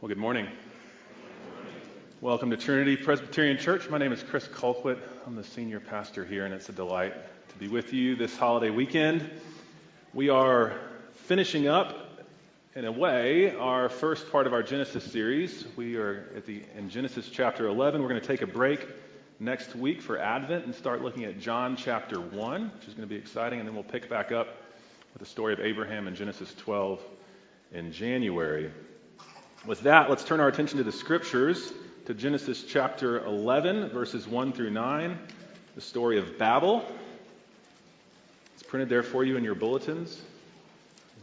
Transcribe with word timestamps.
Well, 0.00 0.08
good 0.08 0.16
morning. 0.16 0.46
Welcome 2.20 2.50
to 2.50 2.56
Trinity 2.56 2.96
Presbyterian 2.96 3.58
Church. 3.58 3.90
My 3.90 3.98
name 3.98 4.12
is 4.12 4.22
Chris 4.22 4.46
Colquitt. 4.46 5.00
I'm 5.26 5.34
the 5.34 5.42
senior 5.42 5.80
pastor 5.80 6.24
here, 6.24 6.44
and 6.44 6.54
it's 6.54 6.68
a 6.68 6.72
delight 6.72 7.14
to 7.48 7.56
be 7.56 7.66
with 7.66 7.92
you 7.92 8.14
this 8.14 8.36
holiday 8.36 8.70
weekend. 8.70 9.28
We 10.14 10.28
are 10.28 10.78
finishing 11.26 11.66
up, 11.66 12.22
in 12.76 12.84
a 12.84 12.92
way, 12.92 13.56
our 13.56 13.88
first 13.88 14.30
part 14.30 14.46
of 14.46 14.52
our 14.52 14.62
Genesis 14.62 15.02
series. 15.02 15.64
We 15.74 15.96
are 15.96 16.28
at 16.36 16.46
the 16.46 16.62
in 16.76 16.88
Genesis 16.90 17.28
chapter 17.28 17.66
11. 17.66 18.00
We're 18.00 18.08
going 18.08 18.20
to 18.20 18.26
take 18.26 18.42
a 18.42 18.46
break 18.46 18.86
next 19.40 19.74
week 19.74 20.00
for 20.00 20.16
Advent 20.16 20.64
and 20.64 20.72
start 20.72 21.02
looking 21.02 21.24
at 21.24 21.40
John 21.40 21.74
chapter 21.74 22.20
1, 22.20 22.70
which 22.76 22.86
is 22.86 22.94
going 22.94 23.08
to 23.08 23.12
be 23.12 23.20
exciting, 23.20 23.58
and 23.58 23.66
then 23.66 23.74
we'll 23.74 23.82
pick 23.82 24.08
back 24.08 24.30
up 24.30 24.46
with 25.12 25.18
the 25.18 25.26
story 25.26 25.54
of 25.54 25.58
Abraham 25.58 26.06
in 26.06 26.14
Genesis 26.14 26.54
12 26.54 27.02
in 27.72 27.90
January. 27.90 28.70
With 29.66 29.80
that, 29.82 30.08
let's 30.08 30.24
turn 30.24 30.40
our 30.40 30.48
attention 30.48 30.78
to 30.78 30.84
the 30.84 30.92
scriptures, 30.92 31.72
to 32.06 32.14
Genesis 32.14 32.62
chapter 32.62 33.24
11, 33.24 33.90
verses 33.90 34.26
1 34.26 34.52
through 34.52 34.70
9, 34.70 35.18
the 35.74 35.80
story 35.80 36.16
of 36.18 36.38
Babel. 36.38 36.84
It's 38.54 38.62
printed 38.62 38.88
there 38.88 39.02
for 39.02 39.24
you 39.24 39.36
in 39.36 39.42
your 39.42 39.56
bulletins. 39.56 40.22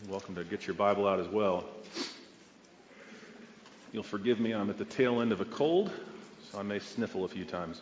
You're 0.03 0.11
welcome 0.11 0.35
to 0.35 0.43
get 0.43 0.67
your 0.67 0.75
Bible 0.75 1.07
out 1.07 1.19
as 1.19 1.27
well. 1.29 1.63
You'll 3.93 4.03
forgive 4.03 4.39
me, 4.39 4.53
I'm 4.53 4.69
at 4.69 4.77
the 4.77 4.85
tail 4.85 5.21
end 5.21 5.31
of 5.31 5.39
a 5.39 5.45
cold, 5.45 5.89
so 6.51 6.59
I 6.59 6.63
may 6.63 6.79
sniffle 6.79 7.23
a 7.23 7.29
few 7.29 7.45
times. 7.45 7.81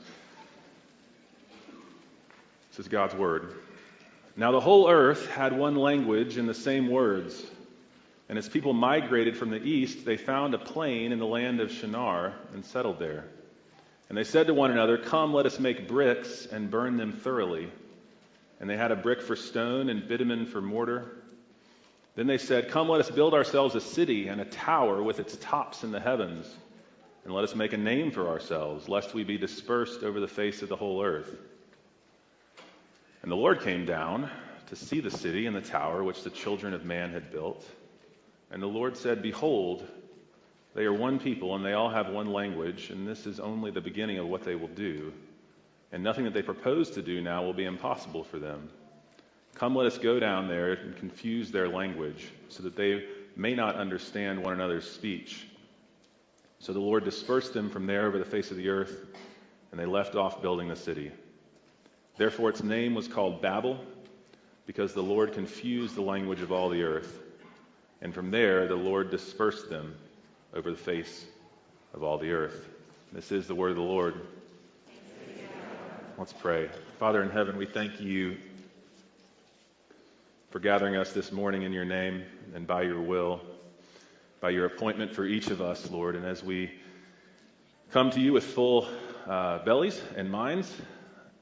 This 2.69 2.79
is 2.79 2.87
God's 2.87 3.15
Word. 3.15 3.55
Now 4.37 4.51
the 4.51 4.61
whole 4.61 4.87
earth 4.87 5.27
had 5.29 5.57
one 5.57 5.75
language 5.75 6.37
and 6.37 6.47
the 6.47 6.53
same 6.53 6.89
words. 6.89 7.43
And 8.29 8.37
as 8.37 8.47
people 8.47 8.73
migrated 8.73 9.37
from 9.37 9.49
the 9.49 9.61
east, 9.61 10.05
they 10.05 10.17
found 10.17 10.53
a 10.53 10.57
plain 10.57 11.11
in 11.11 11.19
the 11.19 11.25
land 11.25 11.59
of 11.59 11.71
Shinar 11.71 12.33
and 12.53 12.65
settled 12.65 12.99
there. 12.99 13.25
And 14.09 14.17
they 14.17 14.23
said 14.23 14.47
to 14.47 14.53
one 14.53 14.71
another, 14.71 14.97
Come, 14.97 15.33
let 15.33 15.45
us 15.45 15.59
make 15.59 15.87
bricks 15.87 16.45
and 16.45 16.71
burn 16.71 16.97
them 16.97 17.11
thoroughly. 17.11 17.69
And 18.59 18.69
they 18.69 18.77
had 18.77 18.91
a 18.91 18.95
brick 18.95 19.21
for 19.21 19.35
stone 19.35 19.89
and 19.89 20.07
bitumen 20.07 20.45
for 20.45 20.61
mortar. 20.61 21.17
Then 22.15 22.27
they 22.27 22.37
said, 22.37 22.69
Come, 22.69 22.89
let 22.89 23.01
us 23.01 23.09
build 23.09 23.33
ourselves 23.33 23.75
a 23.75 23.81
city 23.81 24.27
and 24.27 24.39
a 24.39 24.45
tower 24.45 25.01
with 25.01 25.19
its 25.19 25.35
tops 25.37 25.83
in 25.83 25.91
the 25.91 25.99
heavens. 25.99 26.47
And 27.25 27.33
let 27.33 27.43
us 27.43 27.55
make 27.55 27.73
a 27.73 27.77
name 27.77 28.11
for 28.11 28.27
ourselves, 28.27 28.87
lest 28.87 29.13
we 29.13 29.23
be 29.23 29.37
dispersed 29.37 30.03
over 30.03 30.19
the 30.19 30.27
face 30.27 30.61
of 30.61 30.69
the 30.69 30.75
whole 30.75 31.01
earth. 31.01 31.33
And 33.21 33.31
the 33.31 33.35
Lord 33.37 33.61
came 33.61 33.85
down 33.85 34.29
to 34.67 34.75
see 34.75 34.99
the 34.99 35.11
city 35.11 35.45
and 35.45 35.55
the 35.55 35.61
tower 35.61 36.03
which 36.03 36.23
the 36.23 36.29
children 36.29 36.73
of 36.73 36.85
man 36.85 37.11
had 37.11 37.31
built. 37.31 37.65
And 38.53 38.61
the 38.61 38.67
Lord 38.67 38.95
said, 38.95 39.23
Behold, 39.23 39.83
they 40.75 40.83
are 40.83 40.93
one 40.93 41.17
people, 41.17 41.55
and 41.55 41.65
they 41.65 41.73
all 41.73 41.89
have 41.89 42.09
one 42.09 42.31
language, 42.31 42.91
and 42.91 43.07
this 43.07 43.25
is 43.25 43.39
only 43.39 43.71
the 43.71 43.81
beginning 43.81 44.19
of 44.19 44.27
what 44.27 44.43
they 44.43 44.53
will 44.53 44.67
do. 44.67 45.11
And 45.91 46.03
nothing 46.03 46.23
that 46.25 46.35
they 46.35 46.43
propose 46.43 46.91
to 46.91 47.01
do 47.01 47.19
now 47.19 47.43
will 47.43 47.53
be 47.53 47.65
impossible 47.65 48.23
for 48.23 48.37
them. 48.37 48.69
Come, 49.55 49.75
let 49.75 49.87
us 49.87 49.97
go 49.97 50.19
down 50.19 50.47
there 50.47 50.73
and 50.73 50.95
confuse 50.95 51.49
their 51.49 51.67
language, 51.67 52.27
so 52.49 52.61
that 52.61 52.75
they 52.75 53.05
may 53.35 53.55
not 53.55 53.75
understand 53.75 54.43
one 54.43 54.53
another's 54.53 54.89
speech. 54.89 55.47
So 56.59 56.73
the 56.73 56.79
Lord 56.79 57.05
dispersed 57.05 57.55
them 57.55 57.71
from 57.71 57.87
there 57.87 58.05
over 58.05 58.19
the 58.19 58.25
face 58.25 58.51
of 58.51 58.57
the 58.57 58.69
earth, 58.69 59.07
and 59.71 59.79
they 59.79 59.87
left 59.87 60.15
off 60.15 60.43
building 60.43 60.67
the 60.67 60.75
city. 60.75 61.11
Therefore, 62.17 62.51
its 62.51 62.61
name 62.61 62.93
was 62.93 63.07
called 63.07 63.41
Babel, 63.41 63.83
because 64.67 64.93
the 64.93 65.01
Lord 65.01 65.33
confused 65.33 65.95
the 65.95 66.01
language 66.03 66.41
of 66.41 66.51
all 66.51 66.69
the 66.69 66.83
earth. 66.83 67.22
And 68.03 68.13
from 68.13 68.31
there, 68.31 68.67
the 68.67 68.75
Lord 68.75 69.09
dispersed 69.09 69.69
them 69.69 69.95
over 70.53 70.69
the 70.69 70.77
face 70.77 71.25
of 71.93 72.03
all 72.03 72.17
the 72.17 72.33
earth. 72.33 72.65
This 73.13 73.31
is 73.31 73.47
the 73.47 73.55
word 73.55 73.69
of 73.69 73.77
the 73.77 73.81
Lord. 73.81 74.15
Let's 76.17 76.33
pray. 76.33 76.69
Father 76.99 77.23
in 77.23 77.29
heaven, 77.29 77.55
we 77.55 77.65
thank 77.65 78.01
you 78.01 78.35
for 80.51 80.59
gathering 80.59 80.97
us 80.97 81.13
this 81.13 81.31
morning 81.31 81.63
in 81.63 81.71
your 81.71 81.85
name 81.85 82.25
and 82.53 82.67
by 82.67 82.81
your 82.81 82.99
will, 82.99 83.39
by 84.41 84.49
your 84.49 84.65
appointment 84.65 85.15
for 85.15 85.25
each 85.25 85.47
of 85.47 85.61
us, 85.61 85.89
Lord. 85.89 86.17
And 86.17 86.25
as 86.25 86.43
we 86.43 86.71
come 87.91 88.11
to 88.11 88.19
you 88.19 88.33
with 88.33 88.43
full 88.43 88.85
uh, 89.25 89.63
bellies 89.63 90.01
and 90.17 90.29
minds 90.29 90.75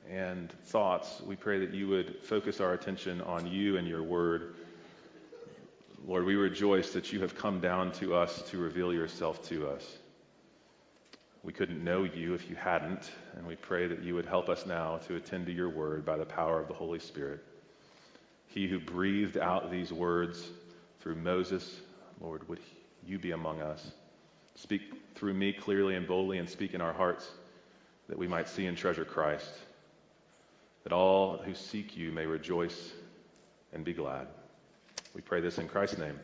and 0.08 0.52
thoughts, 0.66 1.22
we 1.25 1.35
pray 1.35 1.58
that 1.58 1.74
you 1.74 1.88
would 1.88 2.18
focus 2.22 2.62
our 2.62 2.74
attention 2.74 3.19
on 3.22 3.47
you 3.47 3.78
and 3.78 3.88
your 3.88 4.03
word 4.03 4.53
Lord, 6.07 6.25
we 6.25 6.35
rejoice 6.35 6.91
that 6.94 7.13
you 7.13 7.22
have 7.22 7.35
come 7.35 7.59
down 7.59 7.91
to 7.94 8.16
us 8.16 8.41
to 8.50 8.57
reveal 8.57 8.91
yourself 8.91 9.47
to 9.50 9.67
us. 9.67 9.97
We 11.44 11.53
couldn't 11.53 11.84
know 11.84 12.03
you 12.03 12.34
if 12.34 12.50
you 12.50 12.56
hadn't, 12.56 13.12
and 13.35 13.45
we 13.45 13.56
pray 13.56 13.88
that 13.88 14.03
you 14.03 14.16
would 14.16 14.25
help 14.25 14.50
us 14.50 14.66
now 14.66 14.97
to 15.07 15.16
attend 15.16 15.45
to 15.45 15.51
your 15.51 15.69
word 15.69 16.03
by 16.06 16.17
the 16.17 16.25
power 16.25 16.59
of 16.59 16.67
the 16.67 16.73
Holy 16.73 17.00
Spirit. 17.00 17.44
He 18.47 18.67
who 18.67 18.79
breathed 18.79 19.38
out 19.38 19.72
these 19.72 19.94
words 19.94 20.44
through 21.00 21.16
Moses, 21.16 21.81
Lord, 22.19 22.47
would 22.50 22.59
you 23.06 23.19
be 23.19 23.31
among 23.31 23.61
us? 23.61 23.91
Speak 24.56 24.81
through 25.16 25.34
me 25.35 25.53
clearly 25.53 25.95
and 25.95 26.07
boldly, 26.07 26.40
and 26.40 26.50
speak 26.50 26.73
in 26.73 26.81
our 26.81 26.94
hearts 26.94 27.29
that 28.09 28.17
we 28.17 28.28
might 28.28 28.50
see 28.50 28.66
and 28.66 28.78
treasure 28.78 29.06
Christ, 29.06 29.53
that 30.84 30.94
all 30.94 31.38
who 31.38 31.53
seek 31.53 31.95
you 31.95 32.11
may 32.11 32.25
rejoice 32.25 32.91
and 33.72 33.85
be 33.85 33.94
glad. 33.94 34.28
We 35.13 35.22
pray 35.22 35.41
this 35.41 35.57
in 35.57 35.67
Christ's 35.67 35.97
name. 35.97 36.19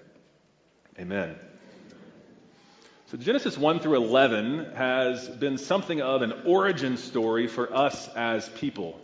Amen. 1.00 1.36
So, 3.08 3.18
Genesis 3.18 3.58
1 3.58 3.80
through 3.80 3.96
11 3.96 4.74
has 4.76 5.28
been 5.28 5.58
something 5.58 6.02
of 6.02 6.22
an 6.22 6.34
origin 6.46 6.98
story 6.98 7.48
for 7.48 7.74
us 7.74 8.08
as 8.16 8.48
people. 8.50 9.00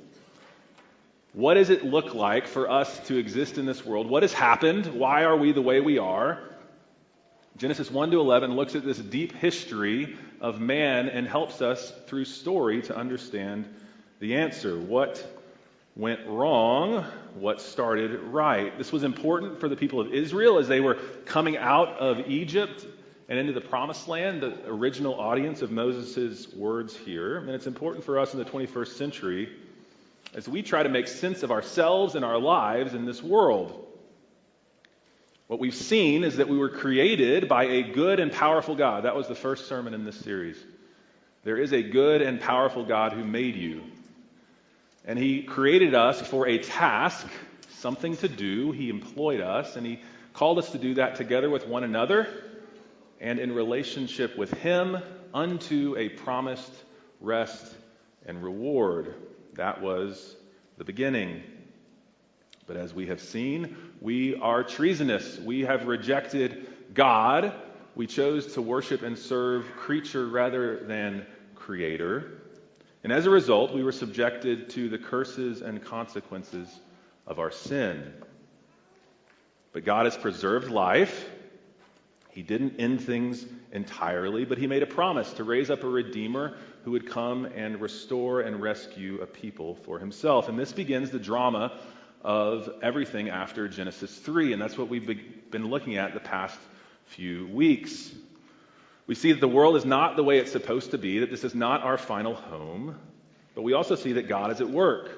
What 1.34 1.56
does 1.56 1.70
it 1.70 1.84
look 1.84 2.14
like 2.14 2.48
for 2.48 2.70
us 2.70 3.00
to 3.08 3.18
exist 3.18 3.58
in 3.58 3.66
this 3.66 3.86
world? 3.86 4.10
What 4.10 4.24
has 4.24 4.34
happened? 4.34 4.88
Why 4.88 5.24
are 5.24 5.36
we 5.36 5.52
the 5.52 5.62
way 5.62 5.82
we 5.82 5.98
are? 5.98 6.40
Genesis 7.58 7.90
1 7.92 8.12
to 8.12 8.20
11 8.20 8.56
looks 8.56 8.76
at 8.76 8.86
this 8.86 8.98
deep 8.98 9.34
history 9.34 10.18
of 10.42 10.60
man 10.60 11.10
and 11.10 11.28
helps 11.28 11.62
us 11.62 11.92
through 12.08 12.26
story 12.26 12.82
to 12.84 12.96
understand 12.96 13.66
the 14.20 14.36
answer. 14.36 14.78
What 14.78 15.26
went 15.96 16.26
wrong, 16.28 17.06
what 17.36 17.62
started 17.62 18.20
right. 18.20 18.78
This 18.78 18.92
was 18.92 19.04
important 19.04 19.60
for 19.60 19.70
the 19.70 19.76
people 19.76 20.00
of 20.00 20.14
Israel 20.14 20.58
as 20.58 20.68
they 20.68 20.80
were 20.80 20.96
coming 21.26 21.58
out 21.58 21.90
of 22.00 22.28
Egypt 22.28 22.86
and 23.30 23.40
into 23.40 23.54
the 23.54 23.62
promised 23.62 24.08
land, 24.08 24.42
the 24.42 24.68
original 24.68 25.20
audience 25.20 25.62
of 25.62 25.72
Moses' 25.72 26.52
words 26.54 26.96
here. 26.96 27.38
And 27.38 27.50
it's 27.50 27.68
important 27.68 28.04
for 28.04 28.20
us 28.20 28.34
in 28.34 28.40
the 28.40 28.46
21st 28.46 28.96
century 28.98 29.50
as 30.34 30.48
we 30.48 30.64
try 30.64 30.84
to 30.84 30.90
make 30.90 31.08
sense 31.08 31.44
of 31.44 31.52
ourselves 31.52 32.16
and 32.16 32.26
our 32.26 32.40
lives 32.40 32.94
in 32.94 33.06
this 33.06 33.22
world. 33.22 33.88
What 35.48 35.60
we've 35.60 35.76
seen 35.76 36.24
is 36.24 36.38
that 36.38 36.50
we 36.50 36.58
were 36.58 36.70
created 36.70 37.48
by 37.48 37.66
a 37.66 37.84
good 37.84 38.20
and 38.20 38.32
powerful 38.32 38.76
God. 38.76 39.06
That 39.06 39.16
was 39.16 39.28
the 39.28 39.36
first 39.36 39.68
sermon 39.68 39.94
in 39.94 40.06
this 40.06 40.18
series. 40.18 40.58
There 41.44 41.58
is 41.58 41.74
a 41.74 41.84
good 41.84 42.22
and 42.22 42.40
powerful 42.40 42.86
God 42.86 43.14
who 43.14 43.24
made 43.24 43.56
you. 43.56 43.84
And 45.06 45.20
He 45.20 45.44
created 45.44 45.96
us 45.96 46.22
for 46.22 46.48
a 46.48 46.58
task, 46.58 47.28
something 47.80 48.18
to 48.18 48.28
do. 48.28 48.72
He 48.72 48.90
employed 48.90 49.42
us, 49.42 49.76
and 49.76 49.86
He 49.86 50.00
called 50.34 50.60
us 50.60 50.72
to 50.72 50.78
do 50.78 50.96
that 50.96 51.16
together 51.16 51.50
with 51.50 51.68
one 51.68 51.84
another 51.84 52.28
and 53.20 53.40
in 53.40 53.54
relationship 53.54 54.38
with 54.38 54.52
Him 54.54 54.98
unto 55.34 55.96
a 55.98 56.10
promised 56.10 56.74
rest 57.20 57.74
and 58.26 58.44
reward. 58.44 59.14
That 59.54 59.82
was 59.82 60.36
the 60.78 60.84
beginning. 60.84 61.44
But 62.66 62.78
as 62.78 62.94
we 62.94 63.08
have 63.08 63.22
seen, 63.22 63.76
we 64.00 64.36
are 64.36 64.64
treasonous. 64.64 65.38
We 65.38 65.62
have 65.62 65.86
rejected 65.86 66.68
God. 66.94 67.54
We 67.96 68.08
chose 68.08 68.54
to 68.54 68.62
worship 68.62 69.04
and 69.04 69.18
serve 69.18 69.66
creature 69.78 70.26
rather 70.26 70.86
than 70.86 71.26
creator. 71.56 72.43
And 73.04 73.12
as 73.12 73.26
a 73.26 73.30
result, 73.30 73.74
we 73.74 73.84
were 73.84 73.92
subjected 73.92 74.70
to 74.72 74.88
the 74.88 74.98
curses 74.98 75.62
and 75.62 75.84
consequences 75.84 76.70
of 77.28 77.38
our 77.38 77.52
sin. 77.52 78.14
But 79.74 79.84
God 79.84 80.06
has 80.06 80.16
preserved 80.16 80.72
life. 80.72 81.30
He 82.30 82.44
didn't 82.44 82.80
end 82.80 83.02
things 83.02 83.46
entirely, 83.72 84.46
but 84.46 84.58
He 84.58 84.68
made 84.68 84.84
a 84.84 84.88
promise 84.88 85.34
to 85.34 85.44
raise 85.44 85.70
up 85.70 85.84
a 85.84 85.88
Redeemer 85.88 86.56
who 86.84 86.92
would 86.92 87.10
come 87.10 87.46
and 87.46 87.82
restore 87.82 88.42
and 88.42 88.62
rescue 88.62 89.22
a 89.22 89.26
people 89.26 89.76
for 89.76 90.00
Himself. 90.00 90.48
And 90.48 90.58
this 90.58 90.72
begins 90.72 91.12
the 91.12 91.20
drama 91.20 91.78
of 92.22 92.70
everything 92.82 93.30
after 93.30 93.68
Genesis 93.68 94.18
3. 94.18 94.54
And 94.54 94.62
that's 94.62 94.78
what 94.78 94.88
we've 94.88 95.06
been 95.52 95.68
looking 95.68 95.98
at 95.98 96.14
the 96.14 96.20
past 96.22 96.58
few 97.06 97.48
weeks. 97.48 98.12
We 99.06 99.16
see 99.16 99.32
that 99.32 99.42
the 99.42 99.48
world 99.48 99.76
is 99.76 99.86
not 99.86 100.16
the 100.16 100.24
way 100.24 100.40
it's 100.40 100.52
supposed 100.52 100.92
to 100.92 100.98
be, 100.98 101.20
that 101.20 101.30
this 101.30 101.44
is 101.44 101.54
not 101.54 101.84
our 101.84 101.98
final 101.98 102.36
home, 102.36 102.98
but 103.54 103.62
we 103.62 103.74
also 103.74 103.96
see 103.96 104.14
that 104.14 104.30
God 104.30 104.52
is 104.52 104.62
at 104.62 104.70
work. 104.70 105.12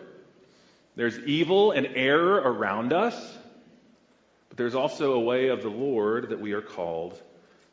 There's 0.95 1.19
evil 1.19 1.71
and 1.71 1.87
error 1.93 2.35
around 2.35 2.93
us, 2.93 3.15
but 4.49 4.57
there's 4.57 4.75
also 4.75 5.13
a 5.13 5.19
way 5.19 5.49
of 5.49 5.61
the 5.61 5.69
Lord 5.69 6.29
that 6.29 6.39
we 6.39 6.53
are 6.53 6.61
called 6.61 7.21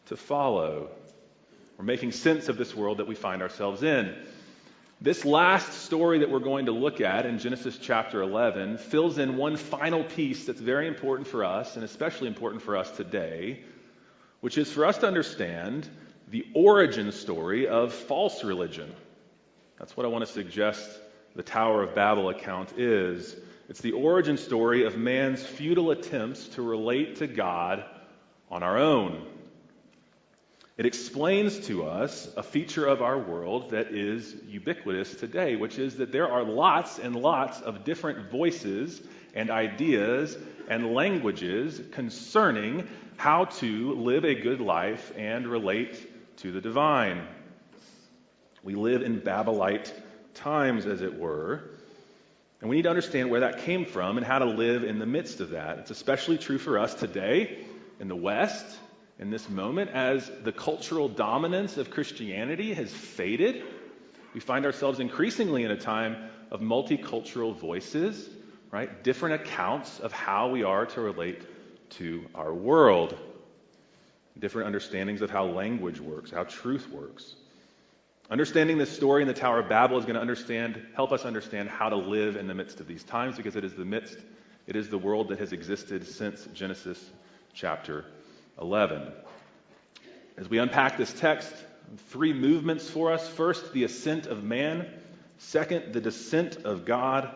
to 0.06 0.16
follow. 0.16 0.90
We're 1.78 1.84
making 1.84 2.12
sense 2.12 2.48
of 2.48 2.58
this 2.58 2.76
world 2.76 2.98
that 2.98 3.06
we 3.06 3.14
find 3.14 3.40
ourselves 3.40 3.82
in. 3.82 4.14
This 5.00 5.24
last 5.24 5.72
story 5.72 6.20
that 6.20 6.30
we're 6.30 6.38
going 6.38 6.66
to 6.66 6.72
look 6.72 7.00
at 7.00 7.26
in 7.26 7.38
Genesis 7.38 7.78
chapter 7.78 8.22
11 8.22 8.78
fills 8.78 9.18
in 9.18 9.36
one 9.36 9.56
final 9.56 10.04
piece 10.04 10.44
that's 10.44 10.60
very 10.60 10.86
important 10.86 11.26
for 11.26 11.42
us, 11.42 11.74
and 11.74 11.84
especially 11.84 12.28
important 12.28 12.62
for 12.62 12.76
us 12.76 12.90
today, 12.90 13.64
which 14.42 14.58
is 14.58 14.70
for 14.70 14.84
us 14.84 14.98
to 14.98 15.08
understand 15.08 15.88
the 16.28 16.46
origin 16.54 17.12
story 17.12 17.69
of 17.69 17.92
false 17.92 18.44
religion. 18.44 18.92
That's 19.78 19.96
what 19.96 20.06
I 20.06 20.08
want 20.08 20.26
to 20.26 20.32
suggest 20.32 20.88
the 21.34 21.42
Tower 21.42 21.82
of 21.82 21.94
Babel 21.94 22.28
account 22.28 22.78
is. 22.78 23.36
It's 23.69 23.80
the 23.80 23.92
origin 23.92 24.36
story 24.36 24.84
of 24.84 24.96
man's 24.96 25.42
futile 25.44 25.90
attempts 25.90 26.48
to 26.48 26.62
relate 26.62 27.16
to 27.16 27.26
God 27.26 27.84
on 28.50 28.62
our 28.62 28.78
own. 28.78 29.26
It 30.76 30.86
explains 30.86 31.58
to 31.66 31.84
us 31.84 32.28
a 32.36 32.42
feature 32.42 32.86
of 32.86 33.02
our 33.02 33.19
world 33.19 33.70
that 33.70 33.92
is 33.92 34.34
ubiquitous 34.46 35.14
today, 35.14 35.56
which 35.56 35.78
is 35.78 35.96
that 35.96 36.12
there 36.12 36.30
are 36.30 36.42
lots 36.42 36.98
and 36.98 37.14
lots 37.14 37.60
of 37.60 37.84
different 37.84 38.30
voices 38.30 39.02
and 39.34 39.50
ideas 39.50 40.36
and 40.69 40.94
languages 40.94 41.80
concerning 41.92 42.88
how 43.16 43.44
to 43.44 43.94
live 43.94 44.24
a 44.24 44.34
good 44.34 44.60
life 44.60 45.12
and 45.16 45.46
relate 45.46 46.11
to 46.42 46.50
the 46.50 46.60
divine. 46.60 47.24
We 48.64 48.74
live 48.74 49.02
in 49.02 49.20
Babylite 49.20 49.92
times, 50.34 50.86
as 50.86 51.00
it 51.00 51.16
were, 51.16 51.62
and 52.60 52.68
we 52.68 52.74
need 52.74 52.82
to 52.82 52.88
understand 52.88 53.30
where 53.30 53.40
that 53.40 53.60
came 53.60 53.84
from 53.84 54.16
and 54.16 54.26
how 54.26 54.40
to 54.40 54.46
live 54.46 54.82
in 54.82 54.98
the 54.98 55.06
midst 55.06 55.38
of 55.38 55.50
that. 55.50 55.78
It's 55.78 55.92
especially 55.92 56.38
true 56.38 56.58
for 56.58 56.80
us 56.80 56.94
today 56.94 57.64
in 58.00 58.08
the 58.08 58.16
West 58.16 58.66
in 59.20 59.30
this 59.30 59.48
moment 59.48 59.92
as 59.92 60.32
the 60.42 60.50
cultural 60.50 61.08
dominance 61.08 61.76
of 61.76 61.90
Christianity 61.90 62.74
has 62.74 62.90
faded. 62.92 63.62
We 64.34 64.40
find 64.40 64.66
ourselves 64.66 64.98
increasingly 64.98 65.62
in 65.62 65.70
a 65.70 65.78
time 65.78 66.16
of 66.50 66.60
multicultural 66.60 67.54
voices, 67.54 68.28
right? 68.72 69.04
Different 69.04 69.40
accounts 69.42 70.00
of 70.00 70.10
how 70.10 70.48
we 70.48 70.64
are 70.64 70.86
to 70.86 71.00
relate 71.00 71.40
to 71.98 72.26
our 72.34 72.52
world, 72.52 73.16
different 74.38 74.67
understandings 74.67 75.23
of 75.23 75.31
how 75.31 75.44
language 75.44 76.00
works, 76.00 76.31
how 76.31 76.44
truth 76.44 76.90
works. 76.90 77.34
Understanding 78.31 78.79
this 78.79 78.90
story 78.90 79.23
in 79.23 79.29
the 79.29 79.34
Tower 79.34 79.58
of 79.58 79.69
Babel 79.69 79.99
is 79.99 80.05
going 80.05 80.14
to 80.14 80.20
understand, 80.20 80.81
help 80.94 81.12
us 81.12 81.25
understand 81.25 81.69
how 81.69 81.88
to 81.88 81.96
live 81.96 82.37
in 82.37 82.46
the 82.46 82.55
midst 82.55 82.81
of 82.81 82.87
these 82.87 83.05
times 83.05 83.37
because 83.37 83.56
it 83.56 83.64
is 83.64 83.75
the 83.75 83.84
midst, 83.84 84.17
it 84.67 84.76
is 84.76 84.88
the 84.88 84.99
world 84.99 85.29
that 85.29 85.38
has 85.38 85.52
existed 85.52 86.06
since 86.06 86.46
Genesis 86.55 87.11
chapter 87.52 88.06
11. 88.61 89.12
As 90.38 90.49
we 90.49 90.58
unpack 90.58 90.96
this 90.96 91.12
text, 91.12 91.52
three 92.08 92.32
movements 92.32 92.88
for 92.88 93.12
us. 93.12 93.29
First, 93.29 93.73
the 93.73 93.84
ascent 93.84 94.26
of 94.26 94.43
man. 94.43 94.88
Second, 95.38 95.93
the 95.93 96.00
descent 96.00 96.56
of 96.64 96.84
God. 96.84 97.31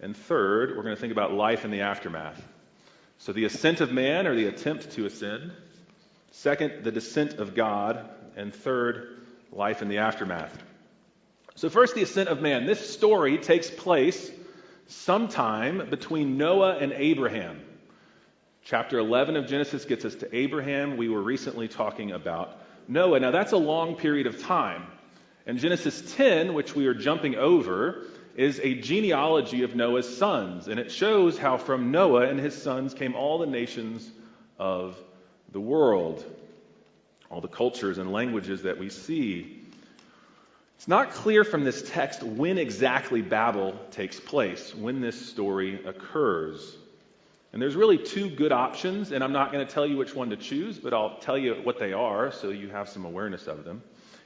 And 0.00 0.16
third, 0.16 0.70
we're 0.70 0.82
going 0.82 0.94
to 0.94 1.00
think 1.00 1.12
about 1.12 1.32
life 1.32 1.64
in 1.64 1.70
the 1.70 1.82
aftermath. 1.82 2.42
So, 3.18 3.32
the 3.32 3.44
ascent 3.44 3.82
of 3.82 3.92
man, 3.92 4.26
or 4.26 4.34
the 4.34 4.46
attempt 4.46 4.92
to 4.92 5.04
ascend. 5.04 5.52
Second, 6.30 6.84
the 6.84 6.92
descent 6.92 7.34
of 7.34 7.54
God. 7.54 8.08
And 8.36 8.54
third, 8.54 9.20
life 9.52 9.82
in 9.82 9.88
the 9.88 9.98
aftermath. 9.98 10.56
So, 11.56 11.68
first, 11.68 11.94
the 11.94 12.02
ascent 12.02 12.28
of 12.28 12.40
man. 12.40 12.64
This 12.64 12.88
story 12.90 13.38
takes 13.38 13.68
place 13.68 14.30
sometime 14.86 15.88
between 15.90 16.36
Noah 16.36 16.78
and 16.78 16.92
Abraham. 16.92 17.60
Chapter 18.64 18.98
11 18.98 19.36
of 19.36 19.46
Genesis 19.46 19.84
gets 19.84 20.04
us 20.04 20.14
to 20.16 20.34
Abraham. 20.34 20.96
We 20.96 21.08
were 21.08 21.22
recently 21.22 21.68
talking 21.68 22.12
about 22.12 22.56
Noah. 22.88 23.20
Now, 23.20 23.30
that's 23.30 23.52
a 23.52 23.58
long 23.58 23.96
period 23.96 24.26
of 24.26 24.40
time. 24.40 24.86
And 25.46 25.58
Genesis 25.58 26.14
10, 26.16 26.54
which 26.54 26.74
we 26.74 26.86
are 26.86 26.94
jumping 26.94 27.34
over, 27.34 28.06
is 28.36 28.60
a 28.60 28.74
genealogy 28.74 29.62
of 29.62 29.74
Noah's 29.74 30.16
sons. 30.16 30.68
And 30.68 30.78
it 30.78 30.92
shows 30.92 31.36
how 31.36 31.56
from 31.56 31.90
Noah 31.90 32.28
and 32.28 32.38
his 32.38 32.60
sons 32.60 32.94
came 32.94 33.14
all 33.14 33.38
the 33.38 33.46
nations 33.46 34.08
of 34.58 34.96
the 35.52 35.60
world, 35.60 36.24
all 37.30 37.40
the 37.40 37.48
cultures 37.48 37.98
and 37.98 38.12
languages 38.12 38.62
that 38.62 38.78
we 38.78 38.88
see. 38.88 39.56
It's 40.76 40.88
not 40.88 41.10
clear 41.10 41.44
from 41.44 41.64
this 41.64 41.88
text 41.90 42.22
when 42.22 42.56
exactly 42.58 43.20
Babel 43.22 43.78
takes 43.90 44.18
place, 44.18 44.74
when 44.74 45.00
this 45.00 45.28
story 45.28 45.84
occurs. 45.84 46.76
And 47.52 47.60
there's 47.60 47.74
really 47.74 47.98
two 47.98 48.30
good 48.30 48.52
options, 48.52 49.12
and 49.12 49.22
I'm 49.22 49.32
not 49.32 49.52
going 49.52 49.66
to 49.66 49.72
tell 49.72 49.86
you 49.86 49.96
which 49.96 50.14
one 50.14 50.30
to 50.30 50.36
choose, 50.36 50.78
but 50.78 50.94
I'll 50.94 51.18
tell 51.18 51.36
you 51.36 51.54
what 51.64 51.78
they 51.78 51.92
are 51.92 52.30
so 52.30 52.50
you 52.50 52.68
have 52.68 52.88
some 52.88 53.04
awareness 53.04 53.46
of 53.46 53.64
them. 53.64 53.82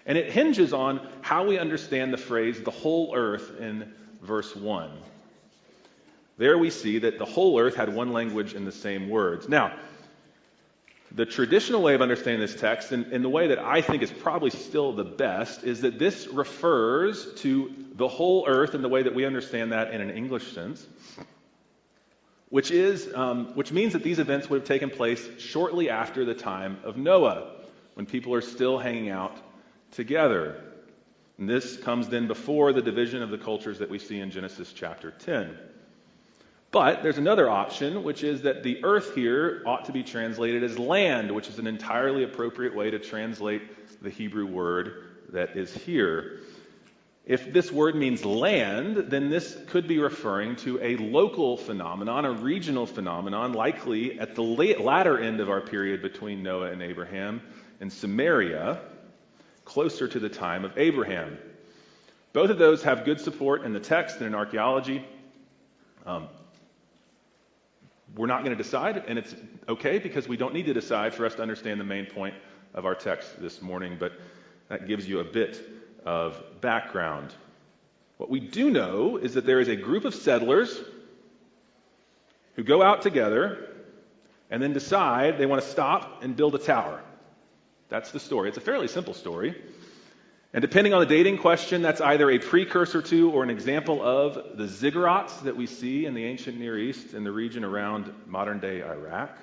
And 0.06 0.18
it 0.18 0.30
hinges 0.30 0.72
on 0.72 1.06
how 1.22 1.46
we 1.46 1.58
understand 1.58 2.12
the 2.12 2.18
phrase 2.18 2.62
the 2.62 2.70
whole 2.70 3.14
earth 3.16 3.58
in 3.58 3.92
verse 4.22 4.54
1. 4.54 4.90
There 6.36 6.58
we 6.58 6.68
see 6.70 6.98
that 6.98 7.18
the 7.18 7.24
whole 7.24 7.58
earth 7.58 7.76
had 7.76 7.94
one 7.94 8.12
language 8.12 8.54
and 8.54 8.66
the 8.66 8.72
same 8.72 9.08
words. 9.08 9.48
Now, 9.48 9.72
the 11.14 11.24
traditional 11.26 11.82
way 11.82 11.94
of 11.94 12.02
understanding 12.02 12.40
this 12.40 12.54
text, 12.54 12.92
and, 12.92 13.06
and, 13.12 13.24
the 13.24 13.28
way 13.28 13.48
that 13.48 13.58
I 13.58 13.80
think 13.80 14.02
is 14.02 14.10
probably 14.10 14.50
still 14.50 14.92
the 14.92 15.04
best, 15.04 15.62
is 15.62 15.82
that 15.82 15.98
this 15.98 16.26
refers 16.26 17.32
to 17.36 17.72
the 17.94 18.08
whole 18.08 18.44
earth 18.48 18.74
in 18.74 18.82
the 18.82 18.88
way 18.88 19.02
that 19.02 19.14
we 19.14 19.24
understand 19.24 19.72
that 19.72 19.94
in 19.94 20.00
an 20.00 20.10
English 20.10 20.52
sense 20.52 20.84
which, 22.54 22.70
is, 22.70 23.12
um, 23.16 23.46
which 23.56 23.72
means 23.72 23.94
that 23.94 24.04
these 24.04 24.20
events 24.20 24.48
would 24.48 24.60
have 24.60 24.68
taken 24.68 24.88
place 24.88 25.28
shortly 25.40 25.90
after 25.90 26.24
the 26.24 26.34
time 26.34 26.78
of 26.84 26.96
Noah, 26.96 27.50
when 27.94 28.06
people 28.06 28.32
are 28.32 28.40
still 28.40 28.78
hanging 28.78 29.10
out 29.10 29.36
together. 29.90 30.62
And 31.36 31.48
this 31.48 31.76
comes 31.76 32.08
then 32.08 32.28
before 32.28 32.72
the 32.72 32.80
division 32.80 33.22
of 33.22 33.30
the 33.30 33.38
cultures 33.38 33.80
that 33.80 33.90
we 33.90 33.98
see 33.98 34.20
in 34.20 34.30
Genesis 34.30 34.72
chapter 34.72 35.10
10. 35.10 35.58
But 36.74 37.04
there's 37.04 37.18
another 37.18 37.48
option, 37.48 38.02
which 38.02 38.24
is 38.24 38.42
that 38.42 38.64
the 38.64 38.82
earth 38.82 39.14
here 39.14 39.62
ought 39.64 39.84
to 39.84 39.92
be 39.92 40.02
translated 40.02 40.64
as 40.64 40.76
land, 40.76 41.30
which 41.30 41.48
is 41.48 41.60
an 41.60 41.68
entirely 41.68 42.24
appropriate 42.24 42.74
way 42.74 42.90
to 42.90 42.98
translate 42.98 44.02
the 44.02 44.10
Hebrew 44.10 44.44
word 44.44 45.04
that 45.28 45.56
is 45.56 45.72
here. 45.72 46.40
If 47.26 47.52
this 47.52 47.70
word 47.70 47.94
means 47.94 48.24
land, 48.24 48.96
then 49.08 49.30
this 49.30 49.56
could 49.68 49.86
be 49.86 50.00
referring 50.00 50.56
to 50.56 50.82
a 50.82 50.96
local 50.96 51.56
phenomenon, 51.56 52.24
a 52.24 52.32
regional 52.32 52.86
phenomenon, 52.86 53.52
likely 53.52 54.18
at 54.18 54.34
the 54.34 54.42
latter 54.42 55.16
end 55.16 55.38
of 55.38 55.48
our 55.48 55.60
period 55.60 56.02
between 56.02 56.42
Noah 56.42 56.72
and 56.72 56.82
Abraham 56.82 57.40
in 57.80 57.88
Sumeria, 57.88 58.80
closer 59.64 60.08
to 60.08 60.18
the 60.18 60.28
time 60.28 60.64
of 60.64 60.76
Abraham. 60.76 61.38
Both 62.32 62.50
of 62.50 62.58
those 62.58 62.82
have 62.82 63.04
good 63.04 63.20
support 63.20 63.62
in 63.62 63.72
the 63.72 63.78
text 63.78 64.16
and 64.16 64.26
in 64.26 64.34
archaeology. 64.34 65.06
Um, 66.04 66.26
we're 68.16 68.26
not 68.26 68.44
going 68.44 68.56
to 68.56 68.62
decide, 68.62 69.02
and 69.08 69.18
it's 69.18 69.34
okay 69.68 69.98
because 69.98 70.28
we 70.28 70.36
don't 70.36 70.54
need 70.54 70.66
to 70.66 70.74
decide 70.74 71.14
for 71.14 71.26
us 71.26 71.34
to 71.34 71.42
understand 71.42 71.80
the 71.80 71.84
main 71.84 72.06
point 72.06 72.34
of 72.74 72.86
our 72.86 72.94
text 72.94 73.40
this 73.40 73.60
morning, 73.60 73.96
but 73.98 74.12
that 74.68 74.86
gives 74.86 75.08
you 75.08 75.20
a 75.20 75.24
bit 75.24 75.60
of 76.04 76.42
background. 76.60 77.34
What 78.18 78.30
we 78.30 78.40
do 78.40 78.70
know 78.70 79.16
is 79.16 79.34
that 79.34 79.46
there 79.46 79.60
is 79.60 79.68
a 79.68 79.76
group 79.76 80.04
of 80.04 80.14
settlers 80.14 80.80
who 82.54 82.62
go 82.62 82.82
out 82.82 83.02
together 83.02 83.68
and 84.50 84.62
then 84.62 84.72
decide 84.72 85.38
they 85.38 85.46
want 85.46 85.62
to 85.62 85.68
stop 85.68 86.22
and 86.22 86.36
build 86.36 86.54
a 86.54 86.58
tower. 86.58 87.02
That's 87.88 88.12
the 88.12 88.20
story. 88.20 88.48
It's 88.48 88.58
a 88.58 88.62
fairly 88.62 88.88
simple 88.88 89.14
story. 89.14 89.60
And 90.54 90.62
depending 90.62 90.94
on 90.94 91.00
the 91.00 91.06
dating 91.06 91.38
question, 91.38 91.82
that's 91.82 92.00
either 92.00 92.30
a 92.30 92.38
precursor 92.38 93.02
to 93.02 93.32
or 93.32 93.42
an 93.42 93.50
example 93.50 94.00
of 94.00 94.56
the 94.56 94.66
ziggurats 94.66 95.42
that 95.42 95.56
we 95.56 95.66
see 95.66 96.06
in 96.06 96.14
the 96.14 96.24
ancient 96.24 96.60
Near 96.60 96.78
East 96.78 97.12
in 97.12 97.24
the 97.24 97.32
region 97.32 97.64
around 97.64 98.14
modern 98.28 98.60
day 98.60 98.80
Iraq. 98.80 99.36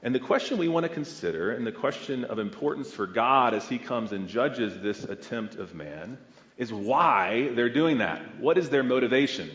And 0.00 0.14
the 0.14 0.20
question 0.20 0.58
we 0.58 0.68
want 0.68 0.84
to 0.84 0.88
consider, 0.88 1.50
and 1.50 1.66
the 1.66 1.72
question 1.72 2.24
of 2.24 2.38
importance 2.38 2.92
for 2.92 3.08
God 3.08 3.54
as 3.54 3.68
He 3.68 3.76
comes 3.76 4.12
and 4.12 4.28
judges 4.28 4.80
this 4.80 5.02
attempt 5.02 5.56
of 5.56 5.74
man, 5.74 6.16
is 6.56 6.72
why 6.72 7.50
they're 7.56 7.68
doing 7.68 7.98
that. 7.98 8.38
What 8.38 8.58
is 8.58 8.70
their 8.70 8.84
motivation? 8.84 9.50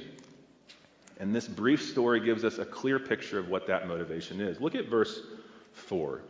And 1.21 1.33
this 1.33 1.47
brief 1.47 1.81
story 1.81 2.19
gives 2.19 2.43
us 2.43 2.57
a 2.57 2.65
clear 2.65 2.99
picture 2.99 3.39
of 3.39 3.47
what 3.47 3.67
that 3.67 3.87
motivation 3.87 4.41
is. 4.41 4.59
Look 4.59 4.75
at 4.75 4.89
verse 4.89 5.21
4. 5.71 6.21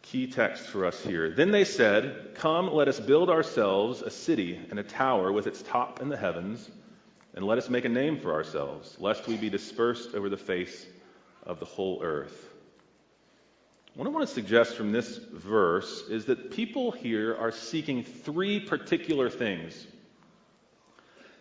Key 0.00 0.26
text 0.26 0.64
for 0.64 0.86
us 0.86 1.00
here. 1.02 1.30
Then 1.30 1.50
they 1.50 1.64
said, 1.64 2.34
Come, 2.34 2.72
let 2.72 2.88
us 2.88 2.98
build 2.98 3.28
ourselves 3.28 4.00
a 4.00 4.10
city 4.10 4.58
and 4.70 4.78
a 4.78 4.82
tower 4.82 5.30
with 5.30 5.46
its 5.46 5.62
top 5.62 6.00
in 6.00 6.08
the 6.08 6.16
heavens, 6.16 6.70
and 7.34 7.44
let 7.44 7.58
us 7.58 7.68
make 7.68 7.84
a 7.84 7.90
name 7.90 8.18
for 8.18 8.32
ourselves, 8.32 8.96
lest 8.98 9.26
we 9.26 9.36
be 9.36 9.50
dispersed 9.50 10.14
over 10.14 10.28
the 10.28 10.36
face 10.36 10.86
of 11.44 11.60
the 11.60 11.66
whole 11.66 12.02
earth. 12.02 12.48
What 13.94 14.06
I 14.06 14.10
want 14.10 14.26
to 14.26 14.34
suggest 14.34 14.76
from 14.76 14.92
this 14.92 15.18
verse 15.18 16.04
is 16.08 16.24
that 16.24 16.50
people 16.50 16.90
here 16.90 17.36
are 17.36 17.52
seeking 17.52 18.02
three 18.02 18.60
particular 18.60 19.28
things. 19.28 19.86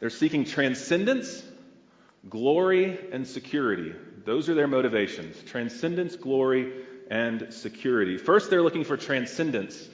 They're 0.02 0.10
seeking 0.10 0.44
transcendence, 0.44 1.44
glory, 2.30 3.00
and 3.14 3.26
security. 3.26 3.96
Those 4.26 4.50
are 4.50 4.54
their 4.54 4.68
motivations 4.68 5.42
transcendence, 5.44 6.18
glory, 6.18 6.74
and 7.12 7.54
security. 7.54 8.18
First, 8.18 8.50
they're 8.50 8.62
looking 8.62 8.86
for 8.86 8.96
transcendence. 8.96 9.90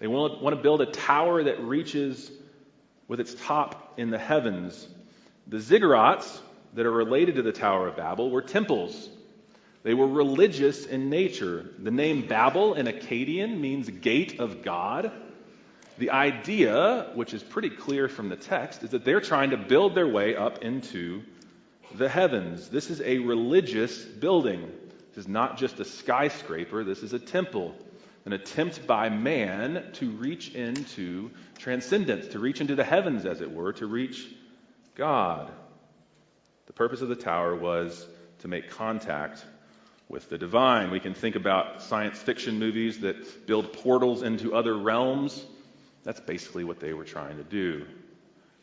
They 0.00 0.08
want, 0.08 0.42
to 0.42 0.56
build 0.56 0.80
a 0.80 0.86
tower 0.86 1.44
that 1.44 1.60
reaches 1.60 2.28
with 3.06 3.20
its 3.20 3.34
top 3.34 3.94
in 3.96 4.10
the 4.10 4.18
heavens. 4.18 4.88
The 5.46 5.58
ziggurats 5.58 6.40
that 6.74 6.86
are 6.86 6.92
related 6.92 7.36
to 7.36 7.42
the 7.42 7.52
Tower 7.52 7.86
of 7.86 7.96
Babel 7.96 8.30
were 8.30 8.42
temples. 8.42 9.08
They 9.84 9.94
were 9.94 10.08
religious 10.08 10.86
in 10.86 11.08
nature. 11.08 11.70
The 11.78 11.92
name 11.92 12.26
Babel 12.26 12.74
in 12.74 12.86
Akkadian 12.86 13.60
means 13.60 13.88
gate 13.88 14.40
of 14.40 14.62
God. 14.62 15.12
The 15.98 16.10
idea, 16.10 17.10
which 17.14 17.32
is 17.32 17.44
pretty 17.44 17.70
clear 17.70 18.08
from 18.08 18.28
the 18.28 18.36
text, 18.36 18.82
is 18.82 18.90
that 18.90 19.04
they're 19.04 19.20
trying 19.20 19.50
to 19.50 19.56
build 19.56 19.94
their 19.94 20.08
way 20.08 20.34
up 20.34 20.64
into 20.64 21.22
the 21.94 22.08
heavens. 22.08 22.68
This 22.70 22.90
is 22.90 23.00
a 23.02 23.18
religious 23.18 24.04
building. 24.04 24.68
This 25.10 25.24
is 25.24 25.28
not 25.28 25.58
just 25.58 25.80
a 25.80 25.84
skyscraper, 25.84 26.84
this 26.84 27.02
is 27.02 27.12
a 27.12 27.18
temple. 27.18 27.74
An 28.24 28.32
attempt 28.32 28.86
by 28.86 29.08
man 29.08 29.92
to 29.94 30.10
reach 30.10 30.54
into 30.54 31.30
transcendence, 31.58 32.28
to 32.28 32.38
reach 32.38 32.60
into 32.60 32.74
the 32.74 32.84
heavens, 32.84 33.26
as 33.26 33.40
it 33.40 33.50
were, 33.50 33.72
to 33.74 33.86
reach 33.86 34.26
God. 34.94 35.50
The 36.66 36.72
purpose 36.72 37.00
of 37.00 37.08
the 37.08 37.16
tower 37.16 37.56
was 37.56 38.06
to 38.40 38.48
make 38.48 38.70
contact 38.70 39.44
with 40.08 40.28
the 40.28 40.38
divine. 40.38 40.90
We 40.90 41.00
can 41.00 41.14
think 41.14 41.34
about 41.34 41.82
science 41.82 42.18
fiction 42.18 42.58
movies 42.58 43.00
that 43.00 43.46
build 43.46 43.72
portals 43.72 44.22
into 44.22 44.54
other 44.54 44.76
realms. 44.76 45.44
That's 46.04 46.20
basically 46.20 46.64
what 46.64 46.78
they 46.78 46.92
were 46.92 47.04
trying 47.04 47.38
to 47.38 47.44
do. 47.44 47.80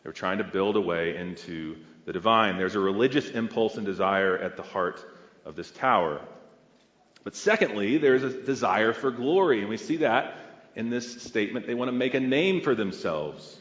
They 0.04 0.10
were 0.10 0.14
trying 0.14 0.38
to 0.38 0.44
build 0.44 0.76
a 0.76 0.82
way 0.82 1.18
into 1.18 1.78
the 2.06 2.14
divine. 2.14 2.58
There's 2.58 2.76
a 2.76 2.80
religious 2.80 3.30
impulse 3.30 3.76
and 3.76 3.86
desire 3.86 4.38
at 4.38 4.56
the 4.56 4.64
heart 4.64 5.04
of 5.46 5.56
this 5.56 5.72
tower. 5.72 6.22
But 7.28 7.36
secondly, 7.36 7.98
there's 7.98 8.24
a 8.24 8.30
desire 8.30 8.94
for 8.94 9.12
glory, 9.12 9.60
and 9.60 9.68
we 9.68 9.76
see 9.76 9.98
that 9.98 10.38
in 10.78 10.90
this 10.90 11.24
statement. 11.24 11.68
They 11.68 11.74
want 11.74 11.90
to 11.90 11.92
make 11.92 12.14
a 12.14 12.22
name 12.22 12.62
for 12.62 12.74
themselves. 12.74 13.60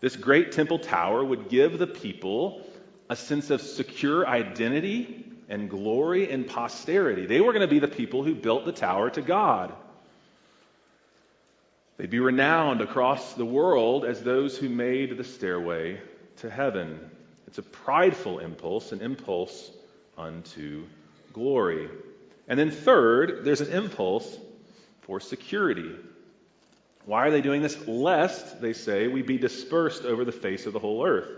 This 0.00 0.16
great 0.16 0.52
temple 0.52 0.78
tower 0.78 1.22
would 1.22 1.50
give 1.50 1.78
the 1.78 1.86
people 1.86 2.66
a 3.10 3.14
sense 3.14 3.50
of 3.50 3.60
secure 3.60 4.26
identity 4.26 5.26
and 5.50 5.68
glory 5.68 6.30
and 6.30 6.46
posterity. 6.46 7.26
They 7.26 7.42
were 7.42 7.52
going 7.52 7.60
to 7.60 7.68
be 7.68 7.78
the 7.78 7.88
people 7.88 8.24
who 8.24 8.34
built 8.34 8.64
the 8.64 8.72
tower 8.72 9.10
to 9.10 9.20
God. 9.20 9.74
They'd 11.98 12.08
be 12.08 12.20
renowned 12.20 12.80
across 12.80 13.34
the 13.34 13.44
world 13.44 14.06
as 14.06 14.22
those 14.22 14.56
who 14.56 14.70
made 14.70 15.18
the 15.18 15.24
stairway 15.24 16.00
to 16.36 16.48
heaven. 16.48 17.10
It's 17.48 17.58
a 17.58 17.62
prideful 17.62 18.38
impulse, 18.38 18.92
an 18.92 19.02
impulse 19.02 19.70
unto 20.16 20.86
glory. 21.34 21.90
And 22.48 22.58
then, 22.58 22.70
third, 22.70 23.44
there's 23.44 23.60
an 23.60 23.72
impulse 23.72 24.38
for 25.02 25.20
security. 25.20 25.96
Why 27.04 27.26
are 27.26 27.30
they 27.30 27.40
doing 27.40 27.62
this? 27.62 27.86
Lest, 27.86 28.60
they 28.60 28.72
say, 28.72 29.08
we 29.08 29.22
be 29.22 29.38
dispersed 29.38 30.04
over 30.04 30.24
the 30.24 30.32
face 30.32 30.66
of 30.66 30.72
the 30.72 30.78
whole 30.78 31.06
earth. 31.06 31.28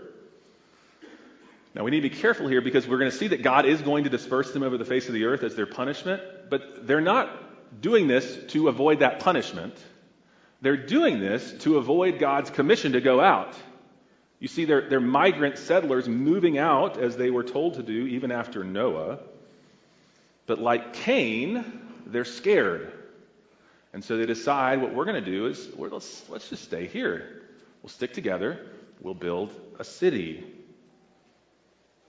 Now, 1.75 1.83
we 1.83 1.91
need 1.91 2.01
to 2.01 2.09
be 2.09 2.15
careful 2.15 2.47
here 2.47 2.61
because 2.61 2.87
we're 2.87 2.97
going 2.97 3.11
to 3.11 3.17
see 3.17 3.27
that 3.27 3.43
God 3.43 3.65
is 3.65 3.81
going 3.81 4.05
to 4.05 4.09
disperse 4.09 4.51
them 4.51 4.63
over 4.63 4.77
the 4.77 4.85
face 4.85 5.07
of 5.07 5.13
the 5.13 5.25
earth 5.25 5.43
as 5.43 5.55
their 5.55 5.67
punishment, 5.67 6.21
but 6.49 6.87
they're 6.87 7.01
not 7.01 7.81
doing 7.81 8.07
this 8.07 8.37
to 8.49 8.67
avoid 8.67 8.99
that 8.99 9.19
punishment. 9.19 9.75
They're 10.61 10.75
doing 10.75 11.19
this 11.19 11.53
to 11.59 11.77
avoid 11.77 12.19
God's 12.19 12.49
commission 12.49 12.93
to 12.93 13.01
go 13.01 13.21
out. 13.21 13.53
You 14.39 14.47
see, 14.47 14.65
they're, 14.65 14.89
they're 14.89 14.99
migrant 14.99 15.57
settlers 15.57 16.07
moving 16.07 16.57
out 16.57 16.97
as 16.97 17.15
they 17.15 17.29
were 17.29 17.43
told 17.43 17.75
to 17.75 17.83
do 17.83 18.07
even 18.07 18.31
after 18.31 18.63
Noah. 18.63 19.19
But 20.49 20.57
like 20.57 20.93
Cain, 20.93 21.63
they're 22.07 22.25
scared. 22.25 22.91
And 23.93 24.03
so 24.03 24.17
they 24.17 24.25
decide 24.25 24.81
what 24.81 24.95
we're 24.95 25.05
going 25.05 25.23
to 25.23 25.31
do 25.31 25.45
is 25.45 25.69
let's, 25.77 26.27
let's 26.27 26.49
just 26.49 26.63
stay 26.63 26.87
here. 26.87 27.43
We'll 27.83 27.91
stick 27.91 28.13
together. 28.13 28.65
We'll 28.99 29.13
build 29.13 29.53
a 29.77 29.83
city. 29.83 30.43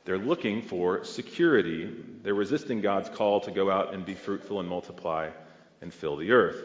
They're 0.07 0.17
looking 0.17 0.63
for 0.63 1.05
security. 1.05 1.95
They're 2.23 2.33
resisting 2.33 2.81
God's 2.81 3.11
call 3.11 3.41
to 3.41 3.51
go 3.51 3.71
out 3.71 3.93
and 3.93 4.07
be 4.07 4.15
fruitful 4.15 4.59
and 4.59 4.67
multiply 4.67 5.29
and 5.83 5.93
fill 5.93 6.17
the 6.17 6.33
earth. 6.33 6.63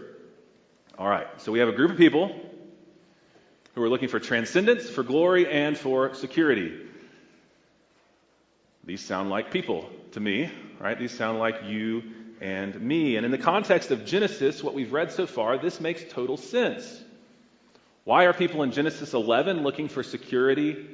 All 0.98 1.10
right, 1.10 1.28
so 1.42 1.52
we 1.52 1.60
have 1.60 1.68
a 1.68 1.74
group 1.74 1.92
of 1.92 1.98
people 1.98 2.34
who 3.74 3.84
are 3.84 3.90
looking 3.90 4.08
for 4.08 4.22
transcendence, 4.22 4.90
for 4.90 5.04
glory, 5.04 5.52
and 5.52 5.78
for 5.78 6.14
security. 6.14 6.72
These 8.86 9.02
sound 9.02 9.30
like 9.30 9.52
people 9.52 9.90
to 10.14 10.22
me, 10.22 10.50
right? 10.80 10.98
These 10.98 11.12
sound 11.12 11.40
like 11.40 11.64
you 11.66 12.04
and 12.42 12.80
me. 12.80 13.16
And 13.16 13.26
in 13.26 13.32
the 13.32 13.38
context 13.38 13.92
of 13.92 14.06
Genesis, 14.06 14.64
what 14.64 14.74
we've 14.74 14.94
read 14.94 15.12
so 15.12 15.28
far, 15.28 15.58
this 15.58 15.80
makes 15.80 16.04
total 16.10 16.38
sense. 16.38 17.04
Why 18.04 18.26
are 18.26 18.34
people 18.34 18.64
in 18.64 18.72
Genesis 18.72 19.14
11 19.14 19.64
looking 19.64 19.88
for 19.88 20.04
security? 20.04 20.88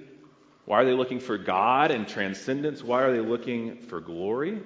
Why 0.66 0.82
are 0.82 0.86
they 0.86 0.94
looking 0.94 1.20
for 1.20 1.38
God 1.38 1.92
and 1.92 2.08
transcendence? 2.08 2.84
Why 2.84 3.02
are 3.02 3.12
they 3.12 3.20
looking 3.20 3.78
for 3.78 4.00
glory? 4.00 4.62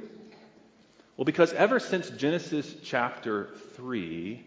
Well, 1.17 1.25
because 1.25 1.53
ever 1.53 1.79
since 1.79 2.09
Genesis 2.09 2.75
chapter 2.83 3.49
3, 3.75 4.43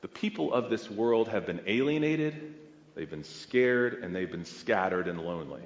the 0.00 0.08
people 0.08 0.54
of 0.54 0.70
this 0.70 0.90
world 0.90 1.28
have 1.28 1.44
been 1.44 1.60
alienated, 1.66 2.54
they've 2.94 3.10
been 3.10 3.24
scared, 3.24 4.02
and 4.02 4.14
they've 4.14 4.30
been 4.30 4.44
scattered 4.44 5.08
and 5.08 5.20
lonely. 5.20 5.62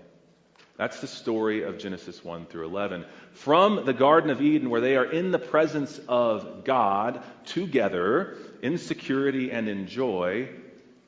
That's 0.79 1.01
the 1.01 1.09
story 1.09 1.65
of 1.65 1.77
Genesis 1.77 2.25
1 2.25 2.47
through 2.47 2.67
11. 2.67 3.05
From 3.33 3.85
the 3.85 3.93
Garden 3.93 4.31
of 4.31 4.41
Eden, 4.41 4.71
where 4.71 4.81
they 4.81 4.97
are 4.97 5.05
in 5.05 5.33
the 5.33 5.39
presence 5.39 6.01
of 6.09 6.65
God 6.65 7.21
together 7.47 8.37
in 8.63 8.79
security 8.79 9.51
and 9.51 9.69
in 9.69 9.89
joy, 9.89 10.49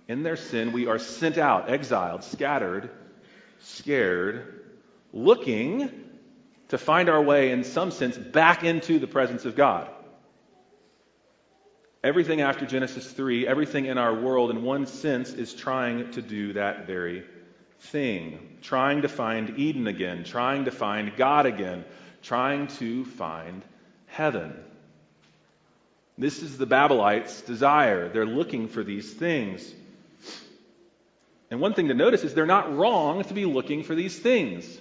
in 0.09 0.25
their 0.25 0.35
sin, 0.35 0.73
we 0.73 0.89
are 0.89 0.99
sent 0.99 1.39
out, 1.39 1.71
exiled, 1.71 2.25
scattered, 2.25 2.91
scared, 3.61 4.65
looking 5.13 5.89
to 6.71 6.77
find 6.77 7.09
our 7.09 7.23
way, 7.23 7.53
in 7.53 7.63
some 7.63 7.93
sense, 7.93 8.19
back 8.19 8.65
into 8.65 8.99
the 8.99 9.07
presence 9.07 9.45
of 9.45 9.55
God. 9.55 9.89
Everything 12.03 12.41
after 12.41 12.67
Genesis 12.67 13.09
3, 13.09 13.47
everything 13.47 13.87
in 13.87 13.99
our 13.99 14.15
world, 14.15 14.51
in 14.51 14.65
one 14.65 14.87
sense, 14.87 15.33
is 15.33 15.55
trying 15.55 16.11
to 16.13 16.23
do 16.23 16.55
that 16.55 16.89
very 16.89 17.25
thing. 17.81 18.59
Trying 18.63 19.03
to 19.03 19.09
find 19.09 19.59
Eden 19.59 19.87
again, 19.87 20.25
trying 20.25 20.67
to 20.67 20.71
find 20.71 21.17
God 21.17 21.47
again, 21.47 21.85
trying 22.23 22.69
to 22.69 23.05
find 23.05 23.63
heaven. 24.07 24.55
This 26.19 26.43
is 26.43 26.59
the 26.59 26.67
Babylonites' 26.67 27.45
desire. 27.47 28.11
They're 28.11 28.27
looking 28.27 28.69
for 28.69 28.85
these 28.85 29.13
things. 29.13 29.75
And 31.51 31.61
one 31.61 31.75
thing 31.75 31.89
to 31.89 31.95
notice 31.95 32.23
is 32.23 32.35
they're 32.35 32.47
not 32.47 32.77
wrong 32.77 33.25
to 33.25 33.35
be 33.35 33.47
looking 33.47 33.83
for 33.83 33.95
these 33.95 34.19
things. 34.19 34.79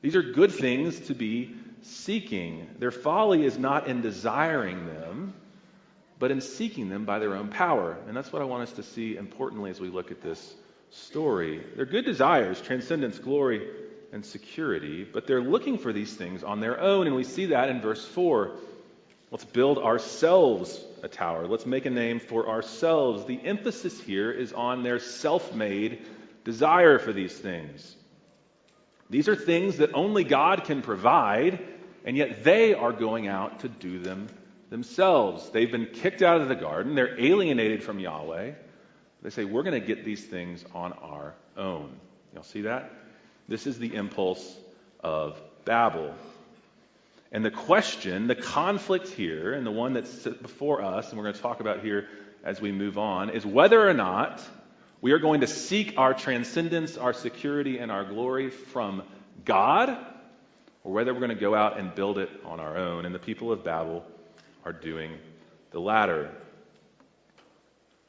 These 0.00 0.16
are 0.16 0.22
good 0.22 0.52
things 0.52 0.98
to 1.08 1.14
be 1.14 1.54
seeking. 1.82 2.68
Their 2.78 2.92
folly 2.92 3.44
is 3.44 3.58
not 3.58 3.88
in 3.88 4.00
desiring 4.00 4.86
them, 4.86 5.34
but 6.18 6.30
in 6.30 6.40
seeking 6.40 6.88
them 6.88 7.04
by 7.04 7.18
their 7.18 7.34
own 7.34 7.48
power. 7.48 7.96
And 8.06 8.16
that's 8.16 8.32
what 8.32 8.40
I 8.40 8.44
want 8.44 8.62
us 8.62 8.72
to 8.74 8.82
see 8.84 9.16
importantly 9.16 9.70
as 9.70 9.80
we 9.80 9.88
look 9.88 10.10
at 10.12 10.22
this 10.22 10.54
story. 10.92 11.64
They're 11.74 11.86
good 11.86 12.04
desires, 12.04 12.60
transcendence, 12.60 13.18
glory, 13.18 13.66
and 14.12 14.24
security, 14.24 15.04
but 15.04 15.26
they're 15.26 15.40
looking 15.40 15.78
for 15.78 15.92
these 15.92 16.14
things 16.14 16.44
on 16.44 16.60
their 16.60 16.78
own. 16.80 17.06
And 17.06 17.16
we 17.16 17.24
see 17.24 17.46
that 17.46 17.70
in 17.70 17.80
verse 17.80 18.06
4. 18.06 18.52
Let's 19.30 19.44
build 19.46 19.78
ourselves 19.78 20.78
a 21.02 21.08
tower. 21.08 21.46
Let's 21.46 21.64
make 21.64 21.86
a 21.86 21.90
name 21.90 22.20
for 22.20 22.48
ourselves. 22.48 23.24
The 23.24 23.40
emphasis 23.42 23.98
here 23.98 24.30
is 24.30 24.52
on 24.52 24.82
their 24.82 24.98
self 24.98 25.54
made 25.54 26.04
desire 26.44 26.98
for 26.98 27.12
these 27.12 27.32
things. 27.32 27.96
These 29.08 29.28
are 29.28 29.36
things 29.36 29.78
that 29.78 29.94
only 29.94 30.24
God 30.24 30.64
can 30.64 30.82
provide, 30.82 31.58
and 32.04 32.16
yet 32.16 32.44
they 32.44 32.74
are 32.74 32.92
going 32.92 33.28
out 33.28 33.60
to 33.60 33.68
do 33.68 33.98
them 33.98 34.28
themselves. 34.68 35.48
They've 35.50 35.70
been 35.70 35.86
kicked 35.86 36.22
out 36.22 36.40
of 36.40 36.48
the 36.48 36.54
garden, 36.54 36.94
they're 36.94 37.18
alienated 37.18 37.82
from 37.82 37.98
Yahweh. 37.98 38.52
They 39.22 39.30
say, 39.30 39.44
We're 39.44 39.62
going 39.62 39.80
to 39.80 39.86
get 39.86 40.04
these 40.04 40.24
things 40.24 40.64
on 40.74 40.92
our 40.94 41.34
own. 41.56 41.94
Y'all 42.34 42.42
see 42.42 42.62
that? 42.62 42.90
This 43.48 43.66
is 43.66 43.78
the 43.78 43.94
impulse 43.94 44.56
of 45.00 45.40
Babel. 45.64 46.14
And 47.30 47.44
the 47.44 47.50
question, 47.50 48.26
the 48.26 48.34
conflict 48.34 49.08
here, 49.08 49.54
and 49.54 49.66
the 49.66 49.70
one 49.70 49.94
that's 49.94 50.12
before 50.24 50.82
us, 50.82 51.08
and 51.08 51.18
we're 51.18 51.24
going 51.24 51.34
to 51.34 51.40
talk 51.40 51.60
about 51.60 51.80
here 51.80 52.08
as 52.44 52.60
we 52.60 52.72
move 52.72 52.98
on, 52.98 53.30
is 53.30 53.46
whether 53.46 53.88
or 53.88 53.94
not 53.94 54.42
we 55.00 55.12
are 55.12 55.18
going 55.18 55.40
to 55.40 55.46
seek 55.46 55.94
our 55.96 56.12
transcendence, 56.12 56.96
our 56.96 57.12
security, 57.12 57.78
and 57.78 57.90
our 57.90 58.04
glory 58.04 58.50
from 58.50 59.02
God, 59.44 59.96
or 60.84 60.92
whether 60.92 61.14
we're 61.14 61.20
going 61.20 61.30
to 61.30 61.34
go 61.34 61.54
out 61.54 61.78
and 61.78 61.94
build 61.94 62.18
it 62.18 62.28
on 62.44 62.60
our 62.60 62.76
own. 62.76 63.06
And 63.06 63.14
the 63.14 63.18
people 63.18 63.50
of 63.50 63.64
Babel 63.64 64.04
are 64.64 64.72
doing 64.72 65.12
the 65.70 65.80
latter. 65.80 66.30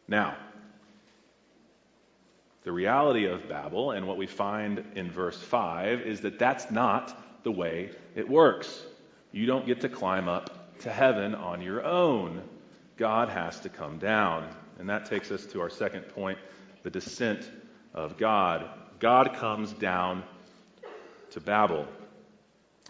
Now, 0.07 0.35
the 2.63 2.71
reality 2.71 3.25
of 3.25 3.49
Babel 3.49 3.91
and 3.91 4.07
what 4.07 4.17
we 4.17 4.27
find 4.27 4.83
in 4.95 5.11
verse 5.11 5.41
5 5.41 6.01
is 6.01 6.21
that 6.21 6.39
that's 6.39 6.71
not 6.71 7.43
the 7.43 7.51
way 7.51 7.91
it 8.15 8.29
works. 8.29 8.83
You 9.31 9.45
don't 9.45 9.65
get 9.65 9.81
to 9.81 9.89
climb 9.89 10.29
up 10.29 10.79
to 10.79 10.89
heaven 10.89 11.35
on 11.35 11.61
your 11.61 11.83
own. 11.83 12.41
God 12.97 13.29
has 13.29 13.59
to 13.61 13.69
come 13.69 13.97
down. 13.97 14.47
And 14.79 14.89
that 14.89 15.05
takes 15.05 15.31
us 15.31 15.45
to 15.47 15.61
our 15.61 15.69
second 15.69 16.03
point 16.09 16.37
the 16.83 16.89
descent 16.89 17.49
of 17.93 18.17
God. 18.17 18.69
God 18.99 19.35
comes 19.35 19.71
down 19.73 20.23
to 21.31 21.41
Babel. 21.41 21.87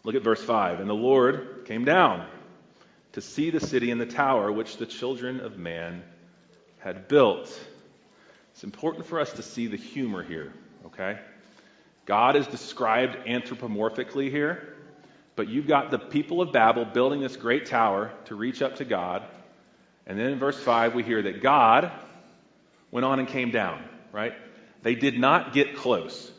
Look 0.04 0.16
at 0.16 0.24
verse 0.24 0.44
5. 0.44 0.80
And 0.80 0.90
the 0.90 0.94
Lord 0.94 1.64
came 1.66 1.86
down 1.86 2.28
to 3.14 3.22
see 3.22 3.50
the 3.50 3.60
city 3.60 3.92
and 3.92 4.02
the 4.02 4.06
tower 4.06 4.52
which 4.52 4.78
the 4.78 4.86
children 4.86 5.40
of 5.40 5.58
man 5.58 6.04
had 6.80 7.08
built. 7.08 7.58
It's 8.54 8.64
important 8.64 9.06
for 9.06 9.20
us 9.20 9.34
to 9.34 9.42
see 9.42 9.68
the 9.68 9.78
humor 9.78 10.24
here, 10.24 10.54
okay? 10.86 11.20
God 12.06 12.36
is 12.36 12.46
described 12.48 13.18
anthropomorphically 13.28 14.30
here, 14.30 14.76
but 15.36 15.48
you've 15.48 15.68
got 15.68 15.90
the 15.90 15.98
people 15.98 16.42
of 16.42 16.52
Babel 16.52 16.86
building 16.86 17.22
this 17.22 17.36
great 17.36 17.66
tower 17.66 18.12
to 18.26 18.36
reach 18.36 18.62
up 18.62 18.76
to 18.78 18.86
God. 18.86 19.24
And 20.06 20.20
then 20.20 20.32
in 20.32 20.40
verse 20.40 20.62
5, 20.62 20.94
we 20.94 21.04
hear 21.04 21.22
that 21.24 21.42
God 21.42 21.92
went 22.92 23.06
on 23.06 23.20
and 23.20 23.28
came 23.28 23.50
down, 23.50 23.84
right? 24.12 24.34
They 24.84 24.96
did 24.96 25.18
not 25.18 25.54
get 25.54 25.76
close. 25.76 26.32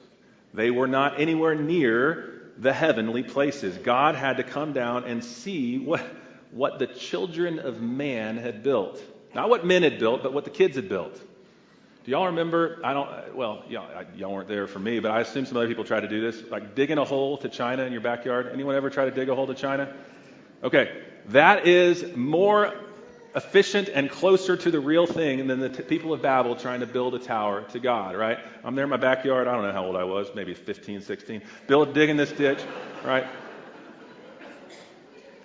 They 0.52 0.70
were 0.70 0.86
not 0.86 1.20
anywhere 1.20 1.56
near 1.56 2.52
the 2.58 2.72
heavenly 2.72 3.24
places. 3.24 3.76
God 3.78 4.14
had 4.14 4.36
to 4.36 4.44
come 4.44 4.72
down 4.72 5.04
and 5.04 5.24
see 5.24 5.78
what, 5.78 6.04
what 6.52 6.78
the 6.78 6.86
children 6.86 7.58
of 7.58 7.80
man 7.80 8.36
had 8.36 8.62
built. 8.62 9.02
Not 9.34 9.50
what 9.50 9.66
men 9.66 9.82
had 9.82 9.98
built, 9.98 10.22
but 10.22 10.32
what 10.32 10.44
the 10.44 10.50
kids 10.50 10.76
had 10.76 10.88
built. 10.88 11.20
Do 12.04 12.10
y'all 12.10 12.26
remember? 12.26 12.80
I 12.84 12.92
don't, 12.92 13.34
well, 13.34 13.62
y'all, 13.66 13.88
y'all 14.14 14.34
weren't 14.34 14.48
there 14.48 14.66
for 14.66 14.78
me, 14.78 15.00
but 15.00 15.10
I 15.10 15.20
assume 15.20 15.46
some 15.46 15.56
other 15.56 15.68
people 15.68 15.84
try 15.84 16.00
to 16.00 16.08
do 16.08 16.20
this, 16.20 16.50
like 16.50 16.74
digging 16.74 16.98
a 16.98 17.04
hole 17.04 17.38
to 17.38 17.48
China 17.48 17.84
in 17.84 17.92
your 17.92 18.02
backyard. 18.02 18.50
Anyone 18.52 18.74
ever 18.74 18.90
try 18.90 19.06
to 19.06 19.10
dig 19.10 19.30
a 19.30 19.34
hole 19.34 19.46
to 19.46 19.54
China? 19.54 19.90
Okay, 20.62 21.02
that 21.28 21.66
is 21.66 22.14
more 22.14 22.74
efficient 23.34 23.88
and 23.88 24.10
closer 24.10 24.54
to 24.54 24.70
the 24.70 24.80
real 24.80 25.06
thing 25.06 25.46
than 25.46 25.60
the 25.60 25.70
t- 25.70 25.82
people 25.82 26.12
of 26.12 26.20
Babel 26.20 26.56
trying 26.56 26.80
to 26.80 26.86
build 26.86 27.14
a 27.14 27.18
tower 27.18 27.62
to 27.72 27.80
God, 27.80 28.16
right? 28.16 28.38
I'm 28.62 28.74
there 28.74 28.84
in 28.84 28.90
my 28.90 28.98
backyard. 28.98 29.48
I 29.48 29.54
don't 29.54 29.62
know 29.62 29.72
how 29.72 29.86
old 29.86 29.96
I 29.96 30.04
was, 30.04 30.28
maybe 30.34 30.52
15, 30.52 31.00
16. 31.00 31.40
Build, 31.66 31.94
digging 31.94 32.18
this 32.18 32.32
ditch, 32.32 32.60
right? 33.02 33.26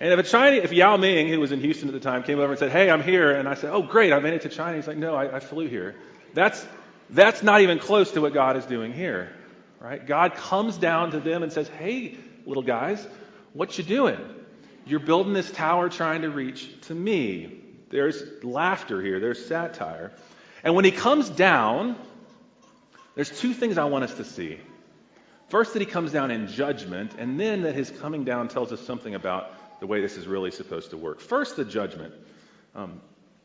And 0.01 0.11
if 0.11 0.19
a 0.19 0.23
Chinese, 0.23 0.65
if 0.65 0.73
Yao 0.73 0.97
Ming, 0.97 1.29
who 1.29 1.39
was 1.39 1.53
in 1.53 1.61
Houston 1.61 1.87
at 1.87 1.93
the 1.93 2.01
time, 2.01 2.23
came 2.23 2.39
over 2.39 2.51
and 2.51 2.59
said, 2.59 2.71
"Hey, 2.71 2.89
I'm 2.89 3.03
here," 3.03 3.31
and 3.31 3.47
I 3.47 3.53
said, 3.53 3.71
"Oh, 3.71 3.81
great, 3.81 4.11
I 4.11 4.19
made 4.19 4.33
it 4.33 4.41
to 4.41 4.49
China," 4.49 4.75
he's 4.75 4.87
like, 4.87 4.97
"No, 4.97 5.15
I, 5.15 5.37
I 5.37 5.39
flew 5.39 5.67
here." 5.67 5.95
That's 6.33 6.65
that's 7.09 7.41
not 7.41 7.61
even 7.61 7.79
close 7.79 8.11
to 8.11 8.21
what 8.21 8.33
God 8.33 8.55
is 8.55 8.65
doing 8.65 8.93
here, 8.93 9.31
right? 9.79 10.05
God 10.05 10.35
comes 10.35 10.77
down 10.77 11.11
to 11.11 11.19
them 11.19 11.43
and 11.43 11.51
says, 11.51 11.67
"Hey, 11.67 12.17
little 12.45 12.63
guys, 12.63 13.05
what 13.53 13.77
you 13.77 13.83
doing? 13.83 14.19
You're 14.85 14.99
building 14.99 15.33
this 15.33 15.51
tower 15.51 15.89
trying 15.89 16.23
to 16.23 16.29
reach 16.29 16.69
to 16.87 16.95
me. 16.95 17.61
There's 17.89 18.23
laughter 18.43 19.01
here, 19.01 19.19
there's 19.19 19.45
satire. 19.45 20.11
And 20.63 20.75
when 20.75 20.85
he 20.85 20.91
comes 20.91 21.29
down, 21.29 21.95
there's 23.15 23.29
two 23.29 23.53
things 23.53 23.77
I 23.77 23.85
want 23.85 24.03
us 24.03 24.13
to 24.15 24.23
see. 24.23 24.59
First, 25.49 25.73
that 25.73 25.79
he 25.79 25.85
comes 25.85 26.11
down 26.11 26.29
in 26.29 26.47
judgment, 26.47 27.13
and 27.17 27.39
then 27.39 27.63
that 27.63 27.73
his 27.73 27.89
coming 27.89 28.23
down 28.23 28.49
tells 28.49 28.71
us 28.71 28.81
something 28.81 29.15
about 29.15 29.79
the 29.79 29.87
way 29.87 30.01
this 30.01 30.15
is 30.15 30.27
really 30.27 30.51
supposed 30.51 30.91
to 30.91 30.97
work. 30.97 31.19
First, 31.19 31.55
the 31.55 31.65
judgment. 31.65 32.13
Um, 32.75 33.01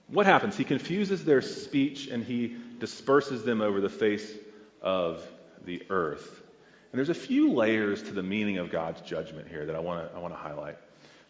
what 0.08 0.26
happens? 0.26 0.56
He 0.56 0.64
confuses 0.64 1.24
their 1.24 1.42
speech 1.42 2.08
and 2.08 2.24
he 2.24 2.56
disperses 2.78 3.44
them 3.44 3.60
over 3.60 3.80
the 3.80 3.88
face 3.88 4.30
of 4.82 5.26
the 5.64 5.82
earth. 5.90 6.42
And 6.92 6.98
there's 6.98 7.08
a 7.08 7.14
few 7.14 7.52
layers 7.52 8.02
to 8.04 8.12
the 8.12 8.22
meaning 8.22 8.58
of 8.58 8.70
God's 8.70 9.00
judgment 9.00 9.48
here 9.48 9.66
that 9.66 9.74
I 9.74 9.80
want 9.80 10.12
to 10.12 10.16
I 10.16 10.36
highlight. 10.36 10.76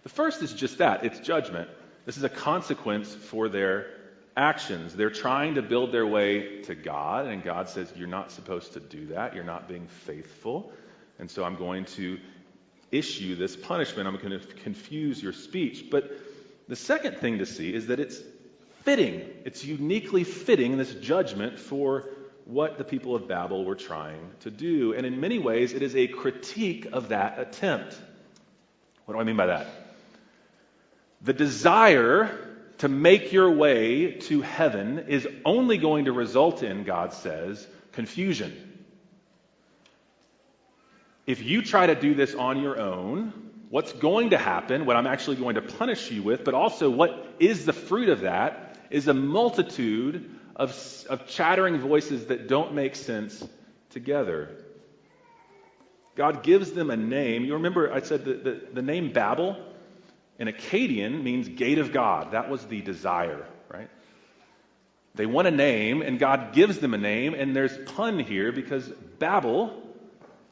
The 0.03 0.09
first 0.09 0.43
is 0.43 0.53
just 0.53 0.79
that 0.79 1.05
it's 1.05 1.21
judgment. 1.21 1.71
This 2.05 2.19
is 2.19 2.25
a 2.25 2.29
consequence 2.29 3.15
for 3.15 3.49
their 3.49 3.87
actions. 4.37 4.95
They're 4.95 5.09
trying 5.09 5.55
to 5.55 5.63
build 5.63 5.93
their 5.93 6.07
way 6.07 6.63
to 6.63 6.75
God, 6.75 7.27
and 7.27 7.43
God 7.43 7.69
says, 7.71 7.91
You're 7.97 8.09
not 8.09 8.31
supposed 8.31 8.75
to 8.75 8.81
do 8.81 9.07
that. 9.07 9.35
You're 9.35 9.45
not 9.45 9.69
being 9.69 9.87
faithful. 9.87 10.73
And 11.19 11.31
so 11.31 11.45
I'm 11.45 11.57
going 11.57 11.87
to 11.97 12.19
issue 12.91 13.35
this 13.35 13.57
punishment. 13.57 14.07
I'm 14.07 14.17
going 14.17 14.39
to 14.39 14.47
confuse 14.47 15.23
your 15.23 15.33
speech. 15.33 15.87
But 15.91 16.11
the 16.69 16.77
second 16.77 17.19
thing 17.19 17.39
to 17.39 17.47
see 17.47 17.73
is 17.73 17.87
that 17.87 18.01
it's 18.01 18.21
fitting. 18.85 19.23
It's 19.45 19.65
uniquely 19.65 20.25
fitting, 20.25 20.77
this 20.77 20.95
judgment, 20.95 21.59
for 21.59 22.05
what 22.45 22.79
the 22.79 22.85
people 22.85 23.15
of 23.17 23.27
Babel 23.27 23.65
were 23.65 23.75
trying 23.75 24.31
to 24.41 24.51
do. 24.51 24.93
And 24.93 25.07
in 25.07 25.21
many 25.21 25.39
ways, 25.39 25.73
it 25.73 25.83
is 25.83 25.97
a 25.97 26.07
critique 26.07 26.87
of 26.93 27.09
that 27.09 27.39
attempt. 27.39 27.99
What 29.07 29.15
do 29.15 29.21
I 29.21 29.25
mean 29.25 29.37
by 29.37 29.47
that? 29.47 29.67
The 31.23 31.33
desire 31.33 32.39
to 32.79 32.89
make 32.89 33.33
your 33.33 33.51
way 33.51 34.13
to 34.13 34.43
heaven 34.43 35.07
is 35.09 35.27
only 35.45 35.79
going 35.79 36.05
to 36.05 36.13
result 36.13 36.63
in, 36.63 36.85
God 36.85 37.15
says, 37.15 37.67
confusion. 37.93 38.53
If 41.27 41.43
you 41.43 41.63
try 41.63 41.87
to 41.87 41.95
do 41.95 42.15
this 42.15 42.35
on 42.35 42.61
your 42.61 42.79
own, 42.79 43.33
what's 43.71 43.93
going 43.93 44.31
to 44.31 44.39
happen, 44.39 44.85
what 44.85 44.97
I'm 44.97 45.07
actually 45.07 45.37
going 45.37 45.55
to 45.55 45.63
punish 45.63 46.11
you 46.11 46.23
with, 46.23 46.45
but 46.45 46.53
also 46.53 46.91
what 46.91 47.35
is 47.39 47.65
the 47.65 47.73
fruit 47.73 48.11
of 48.11 48.21
that, 48.21 48.64
is 48.91 49.09
a 49.09 49.15
multitude 49.15 50.31
of, 50.57 50.71
of 51.09 51.27
chattering 51.27 51.79
voices 51.79 52.27
that 52.27 52.49
don't 52.49 52.75
make 52.75 52.97
sense 52.97 53.47
together. 53.91 54.51
God 56.17 56.43
gives 56.43 56.73
them 56.73 56.91
a 56.91 56.97
name. 56.97 57.45
You 57.45 57.55
remember 57.55 57.93
I 57.93 58.01
said 58.01 58.25
that 58.25 58.45
the, 58.45 58.61
the 58.73 58.83
name 58.83 59.13
Babel 59.13 59.57
in 60.39 60.49
Akkadian 60.49 61.23
means 61.23 61.49
gate 61.49 61.79
of 61.79 61.93
God. 61.93 62.33
That 62.33 62.49
was 62.49 62.65
the 62.67 62.81
desire, 62.81 63.47
right? 63.69 63.89
They 65.15 65.27
want 65.27 65.49
a 65.49 65.53
name, 65.53 66.03
and 66.03 66.19
God 66.19 66.53
gives 66.53 66.79
them 66.79 66.95
a 66.95 66.99
name, 66.99 67.35
and 67.35 67.55
there's 67.55 67.77
pun 67.93 68.19
here 68.19 68.53
because 68.53 68.89
Babel 69.19 69.81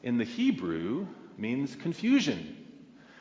in 0.01 0.17
the 0.17 0.23
Hebrew 0.23 1.07
means 1.37 1.75
confusion. 1.75 2.57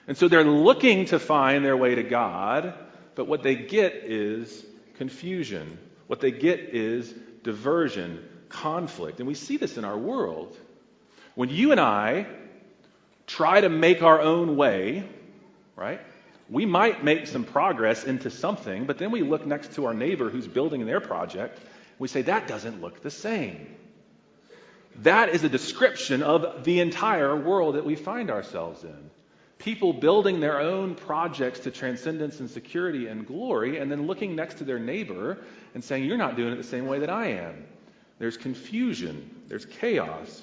And 0.06 0.16
so 0.16 0.28
they're 0.28 0.44
looking 0.44 1.06
to 1.06 1.18
find 1.18 1.64
their 1.64 1.76
way 1.76 1.94
to 1.94 2.02
God, 2.02 2.74
but 3.14 3.26
what 3.26 3.42
they 3.42 3.54
get 3.54 3.94
is 3.94 4.64
confusion. 5.02 5.78
What 6.06 6.20
they 6.20 6.30
get 6.30 6.60
is 6.60 7.12
diversion, 7.42 8.24
conflict. 8.48 9.18
And 9.18 9.26
we 9.26 9.34
see 9.34 9.56
this 9.56 9.76
in 9.76 9.84
our 9.84 9.98
world. 9.98 10.56
When 11.34 11.48
you 11.48 11.72
and 11.72 11.80
I 11.80 12.26
try 13.26 13.60
to 13.60 13.68
make 13.68 14.02
our 14.02 14.20
own 14.20 14.56
way, 14.56 15.04
right? 15.74 16.00
we 16.48 16.66
might 16.66 17.02
make 17.02 17.26
some 17.26 17.44
progress 17.44 18.04
into 18.04 18.30
something, 18.30 18.84
but 18.84 18.98
then 18.98 19.10
we 19.10 19.22
look 19.22 19.44
next 19.44 19.72
to 19.74 19.86
our 19.86 19.94
neighbor 19.94 20.28
who's 20.30 20.46
building 20.46 20.86
their 20.86 21.00
project. 21.00 21.58
and 21.58 21.98
We 21.98 22.06
say, 22.06 22.22
that 22.22 22.46
doesn't 22.46 22.80
look 22.80 23.02
the 23.02 23.10
same. 23.10 23.74
That 24.96 25.30
is 25.30 25.42
a 25.42 25.48
description 25.48 26.22
of 26.22 26.62
the 26.62 26.78
entire 26.78 27.34
world 27.34 27.74
that 27.74 27.84
we 27.84 27.96
find 27.96 28.30
ourselves 28.30 28.84
in. 28.84 29.10
People 29.62 29.92
building 29.92 30.40
their 30.40 30.60
own 30.60 30.96
projects 30.96 31.60
to 31.60 31.70
transcendence 31.70 32.40
and 32.40 32.50
security 32.50 33.06
and 33.06 33.24
glory, 33.24 33.78
and 33.78 33.88
then 33.88 34.08
looking 34.08 34.34
next 34.34 34.54
to 34.58 34.64
their 34.64 34.80
neighbor 34.80 35.38
and 35.74 35.84
saying, 35.84 36.04
You're 36.04 36.16
not 36.16 36.36
doing 36.36 36.52
it 36.52 36.56
the 36.56 36.64
same 36.64 36.86
way 36.86 36.98
that 36.98 37.10
I 37.10 37.28
am. 37.28 37.64
There's 38.18 38.36
confusion, 38.36 39.30
there's 39.46 39.64
chaos. 39.64 40.42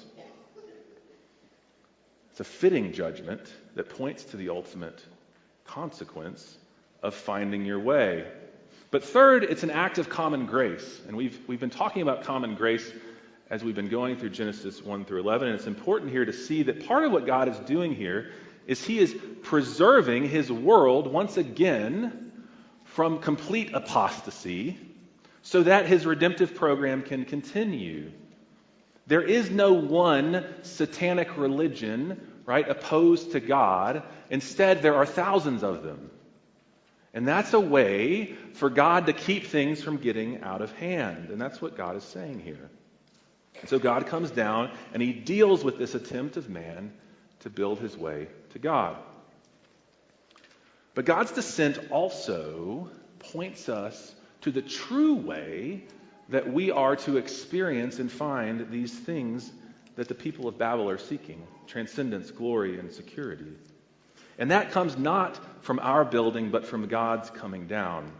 It's 2.30 2.40
a 2.40 2.44
fitting 2.44 2.94
judgment 2.94 3.42
that 3.74 3.90
points 3.90 4.24
to 4.24 4.38
the 4.38 4.48
ultimate 4.48 5.04
consequence 5.66 6.56
of 7.02 7.14
finding 7.14 7.66
your 7.66 7.78
way. 7.78 8.26
But 8.90 9.04
third, 9.04 9.44
it's 9.44 9.64
an 9.64 9.70
act 9.70 9.98
of 9.98 10.08
common 10.08 10.46
grace. 10.46 11.02
And 11.06 11.14
we've, 11.14 11.38
we've 11.46 11.60
been 11.60 11.68
talking 11.68 12.00
about 12.00 12.22
common 12.24 12.54
grace 12.54 12.90
as 13.50 13.62
we've 13.62 13.74
been 13.74 13.88
going 13.88 14.16
through 14.16 14.30
Genesis 14.30 14.82
1 14.82 15.04
through 15.04 15.20
11. 15.20 15.48
And 15.48 15.56
it's 15.56 15.66
important 15.66 16.10
here 16.10 16.24
to 16.24 16.32
see 16.32 16.62
that 16.62 16.86
part 16.86 17.04
of 17.04 17.12
what 17.12 17.26
God 17.26 17.48
is 17.48 17.58
doing 17.60 17.94
here 17.94 18.30
is 18.66 18.84
He 18.84 18.98
is 18.98 19.16
preserving 19.42 20.28
His 20.28 20.50
world 20.50 21.06
once 21.06 21.36
again 21.36 22.32
from 22.84 23.20
complete 23.20 23.74
apostasy 23.74 24.78
so 25.42 25.62
that 25.62 25.86
His 25.86 26.06
redemptive 26.06 26.54
program 26.54 27.02
can 27.02 27.24
continue. 27.24 28.10
There 29.06 29.22
is 29.22 29.50
no 29.50 29.72
one 29.72 30.44
satanic 30.62 31.36
religion 31.36 32.30
right, 32.50 32.68
opposed 32.68 33.30
to 33.30 33.38
God. 33.38 34.02
Instead, 34.28 34.82
there 34.82 34.96
are 34.96 35.06
thousands 35.06 35.62
of 35.62 35.84
them. 35.84 36.10
And 37.14 37.26
that's 37.26 37.52
a 37.52 37.60
way 37.60 38.34
for 38.54 38.68
God 38.68 39.06
to 39.06 39.12
keep 39.12 39.46
things 39.46 39.80
from 39.80 39.98
getting 39.98 40.42
out 40.42 40.60
of 40.60 40.72
hand. 40.72 41.30
And 41.30 41.40
that's 41.40 41.62
what 41.62 41.76
God 41.76 41.94
is 41.94 42.02
saying 42.02 42.40
here. 42.40 42.68
And 43.60 43.68
so 43.68 43.78
God 43.78 44.08
comes 44.08 44.32
down 44.32 44.72
and 44.92 45.00
he 45.00 45.12
deals 45.12 45.62
with 45.62 45.78
this 45.78 45.94
attempt 45.94 46.36
of 46.36 46.48
man 46.48 46.92
to 47.40 47.50
build 47.50 47.78
his 47.78 47.96
way 47.96 48.26
to 48.50 48.58
God. 48.58 48.96
But 50.94 51.04
God's 51.04 51.32
descent 51.32 51.78
also 51.90 52.90
points 53.18 53.68
us 53.68 54.14
to 54.42 54.50
the 54.50 54.62
true 54.62 55.14
way 55.14 55.84
that 56.30 56.52
we 56.52 56.70
are 56.70 56.96
to 56.96 57.16
experience 57.16 57.98
and 57.98 58.10
find 58.10 58.70
these 58.70 58.92
things 58.92 59.50
that 59.96 60.08
the 60.08 60.14
people 60.14 60.48
of 60.48 60.56
Babel 60.58 60.88
are 60.88 60.98
seeking 60.98 61.46
transcendence, 61.66 62.30
glory, 62.30 62.78
and 62.78 62.92
security. 62.92 63.52
And 64.38 64.50
that 64.50 64.70
comes 64.70 64.96
not 64.96 65.38
from 65.62 65.78
our 65.80 66.04
building, 66.04 66.50
but 66.50 66.66
from 66.66 66.86
God's 66.88 67.30
coming 67.30 67.66
down. 67.66 68.10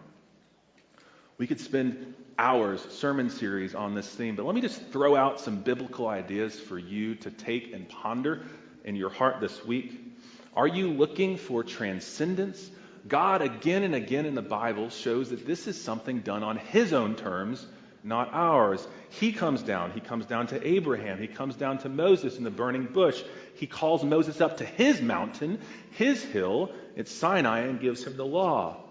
We 1.38 1.47
could 1.47 1.61
spend 1.61 2.14
hours, 2.38 2.81
sermon 2.90 3.31
series 3.31 3.75
on 3.75 3.95
this 3.95 4.09
theme, 4.09 4.37
but 4.37 4.45
let 4.45 4.55
me 4.55 4.61
just 4.61 4.81
throw 4.88 5.16
out 5.16 5.40
some 5.40 5.62
biblical 5.62 6.09
ideas 6.09 6.59
for 6.59 6.79
you 6.79 7.14
to 7.16 7.31
take 7.31 7.73
and 7.73 7.88
ponder 7.88 8.43
in 8.85 8.97
your 8.97 9.11
heart 9.11 9.40
this 9.40 9.64
week. 9.64 10.10
Are 10.54 10.66
you 10.66 10.90
looking 10.90 11.36
for 11.36 11.62
transcendence? 11.62 12.70
God, 13.06 13.40
again 13.40 13.82
and 13.82 13.94
again 13.94 14.26
in 14.26 14.34
the 14.34 14.42
Bible, 14.42 14.90
shows 14.90 15.30
that 15.30 15.46
this 15.46 15.66
is 15.66 15.80
something 15.80 16.20
done 16.20 16.42
on 16.42 16.56
His 16.56 16.92
own 16.92 17.14
terms, 17.14 17.66
not 18.02 18.30
ours. 18.32 18.86
He 19.10 19.32
comes 19.32 19.62
down. 19.62 19.92
He 19.92 20.00
comes 20.00 20.26
down 20.26 20.48
to 20.48 20.66
Abraham. 20.66 21.18
He 21.18 21.26
comes 21.28 21.56
down 21.56 21.78
to 21.78 21.88
Moses 21.88 22.38
in 22.38 22.44
the 22.44 22.50
burning 22.50 22.86
bush. 22.86 23.22
He 23.54 23.66
calls 23.66 24.02
Moses 24.04 24.40
up 24.40 24.58
to 24.58 24.64
his 24.64 25.00
mountain, 25.00 25.58
his 25.92 26.22
hill, 26.22 26.72
it's 26.96 27.12
Sinai, 27.12 27.60
and 27.60 27.80
gives 27.80 28.04
him 28.04 28.16
the 28.16 28.26
law. 28.26 28.89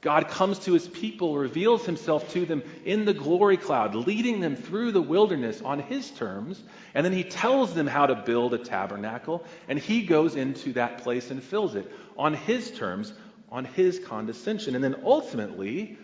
God 0.00 0.28
comes 0.28 0.60
to 0.60 0.72
his 0.72 0.86
people, 0.86 1.36
reveals 1.36 1.84
himself 1.84 2.32
to 2.32 2.46
them 2.46 2.62
in 2.84 3.04
the 3.04 3.12
glory 3.12 3.56
cloud, 3.56 3.96
leading 3.96 4.38
them 4.40 4.54
through 4.54 4.92
the 4.92 5.02
wilderness 5.02 5.60
on 5.60 5.80
his 5.80 6.10
terms, 6.12 6.62
and 6.94 7.04
then 7.04 7.12
he 7.12 7.24
tells 7.24 7.74
them 7.74 7.88
how 7.88 8.06
to 8.06 8.14
build 8.14 8.54
a 8.54 8.58
tabernacle, 8.58 9.44
and 9.66 9.76
he 9.76 10.02
goes 10.02 10.36
into 10.36 10.72
that 10.74 10.98
place 10.98 11.32
and 11.32 11.42
fills 11.42 11.74
it 11.74 11.90
on 12.16 12.32
his 12.32 12.70
terms, 12.70 13.12
on 13.50 13.64
his 13.64 13.98
condescension. 13.98 14.76
And 14.76 14.84
then 14.84 14.96
ultimately, 15.04 15.98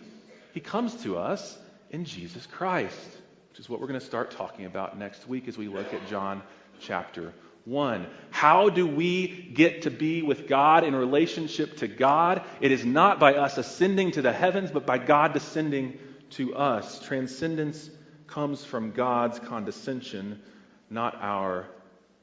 he 0.53 0.59
comes 0.59 0.95
to 1.03 1.17
us 1.17 1.57
in 1.91 2.03
Jesus 2.03 2.45
Christ, 2.45 3.17
which 3.49 3.59
is 3.59 3.69
what 3.69 3.79
we're 3.79 3.87
going 3.87 3.99
to 3.99 4.05
start 4.05 4.31
talking 4.31 4.65
about 4.65 4.99
next 4.99 5.25
week 5.25 5.47
as 5.47 5.57
we 5.57 5.69
look 5.69 5.93
at 5.93 6.05
John 6.09 6.41
chapter 6.81 7.33
1. 7.65 8.07
How 8.29 8.69
do 8.69 8.85
we 8.85 9.27
get 9.27 9.83
to 9.83 9.91
be 9.91 10.21
with 10.21 10.47
God 10.47 10.83
in 10.83 10.95
relationship 10.95 11.77
to 11.77 11.87
God? 11.87 12.43
It 12.61 12.71
is 12.71 12.85
not 12.85 13.19
by 13.19 13.35
us 13.35 13.57
ascending 13.57 14.11
to 14.11 14.21
the 14.21 14.31
heavens, 14.31 14.71
but 14.71 14.85
by 14.85 14.99
God 14.99 15.33
descending 15.33 15.97
to 16.31 16.55
us. 16.55 16.99
Transcendence 16.99 17.89
comes 18.27 18.63
from 18.63 18.91
God's 18.91 19.39
condescension, 19.39 20.41
not 20.89 21.15
our 21.21 21.67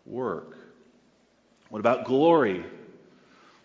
work. 0.07 0.57
What 1.70 1.81
about 1.81 2.05
glory? 2.05 2.64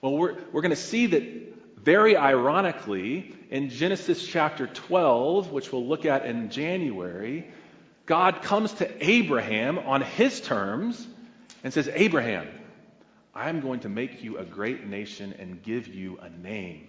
Well, 0.01 0.17
we're, 0.17 0.37
we're 0.51 0.61
going 0.61 0.71
to 0.71 0.75
see 0.75 1.07
that 1.07 1.83
very 1.83 2.17
ironically, 2.17 3.33
in 3.49 3.69
Genesis 3.69 4.25
chapter 4.25 4.67
12, 4.67 5.51
which 5.51 5.71
we'll 5.71 5.85
look 5.85 6.05
at 6.05 6.25
in 6.25 6.49
January, 6.49 7.47
God 8.05 8.41
comes 8.41 8.73
to 8.73 9.05
Abraham 9.05 9.79
on 9.79 10.01
his 10.01 10.41
terms 10.41 11.07
and 11.67 11.73
says, 11.73 11.89
Abraham, 11.95 12.47
I'm 13.35 13.59
going 13.59 13.81
to 13.81 13.89
make 13.89 14.23
you 14.23 14.37
a 14.37 14.45
great 14.45 14.87
nation 14.87 15.35
and 15.37 15.61
give 15.61 15.89
you 15.89 16.17
a 16.21 16.29
name. 16.29 16.87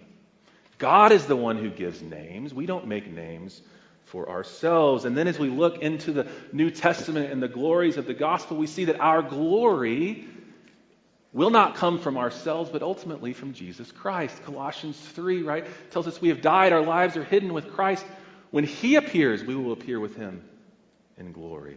God 0.77 1.11
is 1.11 1.25
the 1.25 1.35
one 1.35 1.57
who 1.57 1.69
gives 1.69 2.01
names. 2.01 2.53
We 2.53 2.65
don't 2.65 2.87
make 2.87 3.11
names 3.11 3.61
for 4.05 4.29
ourselves. 4.29 5.03
And 5.03 5.17
then 5.17 5.27
as 5.27 5.37
we 5.37 5.49
look 5.49 5.79
into 5.79 6.13
the 6.13 6.27
New 6.53 6.71
Testament 6.71 7.29
and 7.29 7.43
the 7.43 7.49
glories 7.49 7.97
of 7.97 8.05
the 8.05 8.13
gospel, 8.13 8.55
we 8.55 8.67
see 8.67 8.85
that 8.85 9.01
our 9.01 9.21
glory 9.21 10.23
will 11.33 11.49
not 11.49 11.75
come 11.75 11.99
from 11.99 12.15
ourselves, 12.15 12.69
but 12.69 12.81
ultimately 12.81 13.33
from 13.33 13.51
Jesus 13.51 13.91
Christ. 13.91 14.41
Colossians 14.45 14.97
3, 14.97 15.41
right, 15.41 15.67
tells 15.91 16.07
us 16.07 16.21
we 16.21 16.29
have 16.29 16.39
died, 16.41 16.71
our 16.71 16.85
lives 16.85 17.17
are 17.17 17.25
hidden 17.25 17.51
with 17.51 17.73
Christ. 17.73 18.05
When 18.51 18.63
he 18.63 18.95
appears, 18.95 19.43
we 19.43 19.55
will 19.55 19.73
appear 19.73 19.99
with 19.99 20.15
him 20.15 20.41
in 21.17 21.33
glory. 21.33 21.75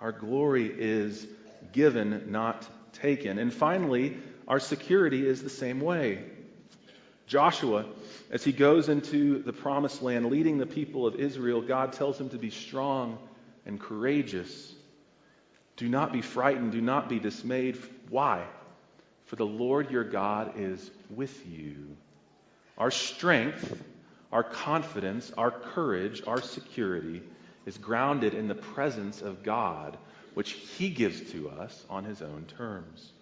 Our 0.00 0.10
glory 0.10 0.66
is 0.66 1.28
given, 1.72 2.30
not 2.30 2.66
taken. 2.94 3.38
And 3.38 3.52
finally, 3.52 4.16
our 4.46 4.60
security 4.60 5.26
is 5.26 5.42
the 5.42 5.50
same 5.50 5.80
way. 5.80 6.24
Joshua, 7.26 7.86
as 8.30 8.44
he 8.44 8.52
goes 8.52 8.88
into 8.88 9.42
the 9.42 9.52
promised 9.52 10.02
land, 10.02 10.26
leading 10.26 10.58
the 10.58 10.66
people 10.66 11.06
of 11.06 11.16
Israel, 11.16 11.62
God 11.62 11.94
tells 11.94 12.20
him 12.20 12.28
to 12.30 12.38
be 12.38 12.50
strong 12.50 13.18
and 13.64 13.80
courageous. 13.80 14.74
Do 15.76 15.88
not 15.88 16.12
be 16.12 16.20
frightened, 16.20 16.72
do 16.72 16.82
not 16.82 17.08
be 17.08 17.18
dismayed. 17.18 17.78
Why? 18.10 18.44
For 19.24 19.36
the 19.36 19.46
Lord 19.46 19.90
your 19.90 20.04
God 20.04 20.52
is 20.58 20.90
with 21.08 21.46
you. 21.46 21.96
Our 22.76 22.90
strength, 22.90 23.82
our 24.30 24.44
confidence, 24.44 25.32
our 25.38 25.50
courage, 25.50 26.22
our 26.26 26.42
security 26.42 27.22
is 27.64 27.78
grounded 27.78 28.34
in 28.34 28.48
the 28.48 28.54
presence 28.54 29.22
of 29.22 29.42
God 29.42 29.96
which 30.34 30.52
he 30.52 30.88
gives 30.90 31.32
to 31.32 31.48
us 31.48 31.84
on 31.88 32.04
his 32.04 32.22
own 32.22 32.44
terms. 32.56 33.12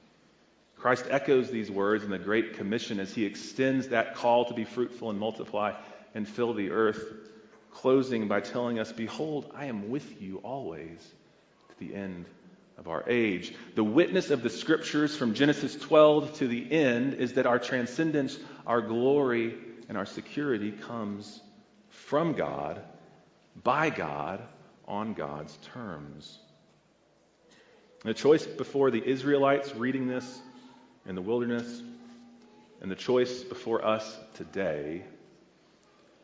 Christ 0.76 1.06
echoes 1.10 1.50
these 1.50 1.70
words 1.70 2.02
in 2.02 2.10
the 2.10 2.18
Great 2.18 2.54
Commission 2.54 2.98
as 2.98 3.14
he 3.14 3.24
extends 3.24 3.88
that 3.88 4.16
call 4.16 4.46
to 4.46 4.54
be 4.54 4.64
fruitful 4.64 5.10
and 5.10 5.18
multiply 5.18 5.74
and 6.14 6.28
fill 6.28 6.54
the 6.54 6.70
earth, 6.70 7.00
closing 7.70 8.26
by 8.26 8.40
telling 8.40 8.78
us, 8.78 8.90
Behold, 8.90 9.52
I 9.54 9.66
am 9.66 9.90
with 9.90 10.20
you 10.20 10.38
always 10.38 10.98
to 11.68 11.78
the 11.78 11.94
end 11.94 12.26
of 12.78 12.88
our 12.88 13.04
age. 13.06 13.54
The 13.76 13.84
witness 13.84 14.30
of 14.30 14.42
the 14.42 14.50
scriptures 14.50 15.16
from 15.16 15.34
Genesis 15.34 15.76
12 15.76 16.38
to 16.38 16.48
the 16.48 16.72
end 16.72 17.14
is 17.14 17.34
that 17.34 17.46
our 17.46 17.60
transcendence, 17.60 18.38
our 18.66 18.80
glory, 18.80 19.54
and 19.88 19.96
our 19.96 20.06
security 20.06 20.72
comes 20.72 21.40
from 21.90 22.32
God, 22.32 22.82
by 23.62 23.90
God, 23.90 24.40
on 24.88 25.14
God's 25.14 25.56
terms. 25.72 26.38
The 28.04 28.14
choice 28.14 28.44
before 28.44 28.90
the 28.90 29.04
Israelites 29.04 29.76
reading 29.76 30.08
this 30.08 30.40
in 31.06 31.14
the 31.14 31.22
wilderness, 31.22 31.82
and 32.80 32.90
the 32.90 32.96
choice 32.96 33.44
before 33.44 33.84
us 33.84 34.18
today 34.34 35.04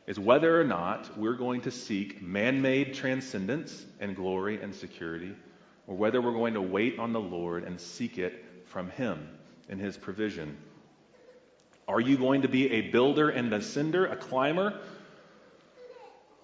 is 0.08 0.18
whether 0.18 0.60
or 0.60 0.64
not 0.64 1.16
we're 1.16 1.36
going 1.36 1.60
to 1.60 1.70
seek 1.70 2.20
man 2.20 2.60
made 2.60 2.94
transcendence 2.94 3.86
and 4.00 4.16
glory 4.16 4.60
and 4.60 4.74
security, 4.74 5.32
or 5.86 5.94
whether 5.94 6.20
we're 6.20 6.32
going 6.32 6.54
to 6.54 6.60
wait 6.60 6.98
on 6.98 7.12
the 7.12 7.20
Lord 7.20 7.62
and 7.62 7.80
seek 7.80 8.18
it 8.18 8.44
from 8.64 8.90
Him 8.90 9.28
in 9.68 9.78
His 9.78 9.96
provision. 9.96 10.56
Are 11.86 12.00
you 12.00 12.18
going 12.18 12.42
to 12.42 12.48
be 12.48 12.72
a 12.72 12.90
builder 12.90 13.30
and 13.30 13.52
a 13.54 13.58
ascender, 13.60 14.10
a 14.10 14.16
climber? 14.16 14.80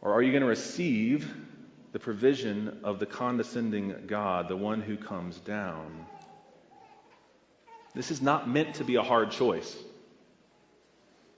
Or 0.01 0.13
are 0.13 0.23
you 0.23 0.31
going 0.31 0.43
to 0.43 0.49
receive 0.49 1.29
the 1.95 2.01
provision 2.01 2.81
of 2.83 2.99
the 2.99 3.07
condescending 3.07 3.95
God, 4.09 4.49
the 4.49 4.57
one 4.57 4.83
who 4.83 4.97
comes 4.97 5.39
down. 5.39 6.05
This 7.95 8.11
is 8.11 8.21
not 8.21 8.49
meant 8.49 8.75
to 8.75 8.85
be 8.85 8.97
a 8.97 9.03
hard 9.03 9.31
choice. 9.31 9.77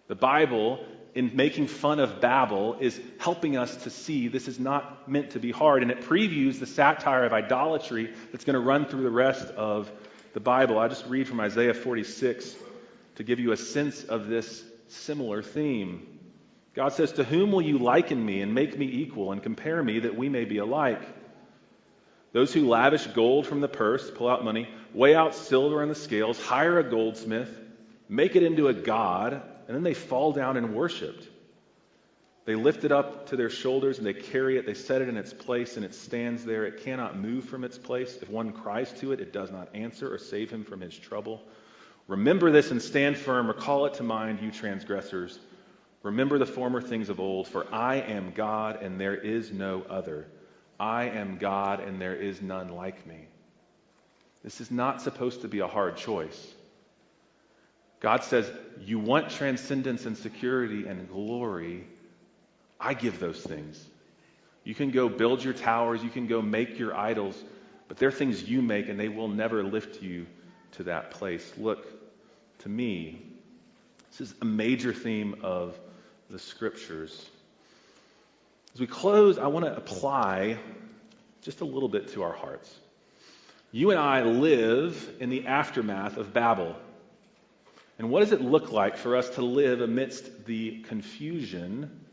The 0.08 0.14
Bible, 0.14 0.82
in 1.14 1.36
making 1.36 1.66
fun 1.66 2.00
of 2.00 2.22
Babel, 2.22 2.78
is 2.80 2.98
helping 3.18 3.58
us 3.58 3.76
to 3.84 3.90
see 3.90 4.28
this 4.28 4.48
is 4.48 4.58
not 4.58 5.06
meant 5.06 5.32
to 5.32 5.38
be 5.38 5.52
hard, 5.52 5.82
and 5.82 5.90
it 5.90 6.00
previews 6.00 6.58
the 6.58 6.66
satire 6.66 7.24
of 7.24 7.34
idolatry 7.34 8.14
that's 8.32 8.46
going 8.46 8.54
to 8.54 8.60
run 8.60 8.86
through 8.86 9.02
the 9.02 9.10
rest 9.10 9.46
of 9.56 9.92
the 10.32 10.40
Bible. 10.40 10.78
I 10.78 10.88
just 10.88 11.04
read 11.04 11.28
from 11.28 11.38
Isaiah 11.38 11.74
46 11.74 12.56
to 13.16 13.22
give 13.22 13.40
you 13.40 13.52
a 13.52 13.58
sense 13.58 14.04
of 14.04 14.26
this 14.26 14.64
similar 14.88 15.42
theme. 15.42 16.15
God 16.76 16.92
says, 16.92 17.12
To 17.12 17.24
whom 17.24 17.52
will 17.52 17.62
you 17.62 17.78
liken 17.78 18.24
me 18.24 18.42
and 18.42 18.54
make 18.54 18.78
me 18.78 18.86
equal 18.86 19.32
and 19.32 19.42
compare 19.42 19.82
me 19.82 20.00
that 20.00 20.14
we 20.14 20.28
may 20.28 20.44
be 20.44 20.58
alike? 20.58 21.02
Those 22.32 22.52
who 22.52 22.68
lavish 22.68 23.06
gold 23.06 23.46
from 23.46 23.62
the 23.62 23.68
purse, 23.68 24.10
pull 24.10 24.28
out 24.28 24.44
money, 24.44 24.68
weigh 24.92 25.14
out 25.14 25.34
silver 25.34 25.82
in 25.82 25.88
the 25.88 25.94
scales, 25.94 26.38
hire 26.38 26.78
a 26.78 26.84
goldsmith, 26.84 27.48
make 28.10 28.36
it 28.36 28.42
into 28.42 28.68
a 28.68 28.74
god, 28.74 29.32
and 29.66 29.74
then 29.74 29.82
they 29.82 29.94
fall 29.94 30.32
down 30.32 30.58
and 30.58 30.74
worship. 30.74 31.24
They 32.44 32.54
lift 32.54 32.84
it 32.84 32.92
up 32.92 33.30
to 33.30 33.36
their 33.36 33.50
shoulders 33.50 33.96
and 33.96 34.06
they 34.06 34.12
carry 34.12 34.58
it. 34.58 34.66
They 34.66 34.74
set 34.74 35.00
it 35.00 35.08
in 35.08 35.16
its 35.16 35.32
place 35.32 35.76
and 35.76 35.84
it 35.84 35.94
stands 35.94 36.44
there. 36.44 36.66
It 36.66 36.84
cannot 36.84 37.18
move 37.18 37.46
from 37.46 37.64
its 37.64 37.78
place. 37.78 38.18
If 38.20 38.28
one 38.28 38.52
cries 38.52 38.92
to 39.00 39.12
it, 39.12 39.20
it 39.20 39.32
does 39.32 39.50
not 39.50 39.74
answer 39.74 40.12
or 40.12 40.18
save 40.18 40.50
him 40.50 40.62
from 40.62 40.80
his 40.80 40.96
trouble. 40.96 41.42
Remember 42.06 42.52
this 42.52 42.70
and 42.70 42.80
stand 42.80 43.16
firm. 43.16 43.48
Recall 43.48 43.86
it 43.86 43.94
to 43.94 44.04
mind, 44.04 44.40
you 44.42 44.52
transgressors. 44.52 45.40
Remember 46.06 46.38
the 46.38 46.46
former 46.46 46.80
things 46.80 47.08
of 47.08 47.18
old, 47.18 47.48
for 47.48 47.66
I 47.74 47.96
am 47.96 48.30
God 48.30 48.80
and 48.80 49.00
there 49.00 49.16
is 49.16 49.50
no 49.50 49.82
other. 49.90 50.28
I 50.78 51.06
am 51.06 51.36
God 51.36 51.80
and 51.80 52.00
there 52.00 52.14
is 52.14 52.40
none 52.40 52.68
like 52.68 53.04
me. 53.08 53.26
This 54.44 54.60
is 54.60 54.70
not 54.70 55.02
supposed 55.02 55.40
to 55.40 55.48
be 55.48 55.58
a 55.58 55.66
hard 55.66 55.96
choice. 55.96 56.54
God 57.98 58.22
says, 58.22 58.48
You 58.80 59.00
want 59.00 59.30
transcendence 59.30 60.06
and 60.06 60.16
security 60.16 60.86
and 60.86 61.08
glory. 61.08 61.88
I 62.78 62.94
give 62.94 63.18
those 63.18 63.40
things. 63.40 63.84
You 64.62 64.76
can 64.76 64.92
go 64.92 65.08
build 65.08 65.42
your 65.42 65.54
towers, 65.54 66.04
you 66.04 66.10
can 66.10 66.28
go 66.28 66.40
make 66.40 66.78
your 66.78 66.96
idols, 66.96 67.36
but 67.88 67.96
they're 67.96 68.12
things 68.12 68.44
you 68.44 68.62
make 68.62 68.88
and 68.88 68.98
they 68.98 69.08
will 69.08 69.26
never 69.26 69.64
lift 69.64 70.00
you 70.00 70.26
to 70.72 70.84
that 70.84 71.10
place. 71.10 71.52
Look, 71.58 71.88
to 72.60 72.68
me, 72.68 73.26
this 74.12 74.20
is 74.20 74.36
a 74.40 74.44
major 74.44 74.94
theme 74.94 75.40
of 75.42 75.76
the 76.30 76.38
scriptures. 76.38 77.28
As 78.74 78.80
we 78.80 78.86
close, 78.86 79.38
I 79.38 79.46
want 79.46 79.64
to 79.64 79.76
apply 79.76 80.58
just 81.42 81.60
a 81.60 81.64
little 81.64 81.88
bit 81.88 82.08
to 82.12 82.22
our 82.22 82.32
hearts. 82.32 82.74
You 83.72 83.90
and 83.90 84.00
I 84.00 84.22
live 84.22 85.16
in 85.20 85.30
the 85.30 85.46
aftermath 85.46 86.16
of 86.16 86.32
Babel. 86.32 86.76
And 87.98 88.10
what 88.10 88.20
does 88.20 88.32
it 88.32 88.40
look 88.40 88.72
like 88.72 88.96
for 88.96 89.16
us 89.16 89.30
to 89.30 89.42
live 89.42 89.80
amidst 89.80 90.46
the 90.46 90.80
confusion 90.82 92.04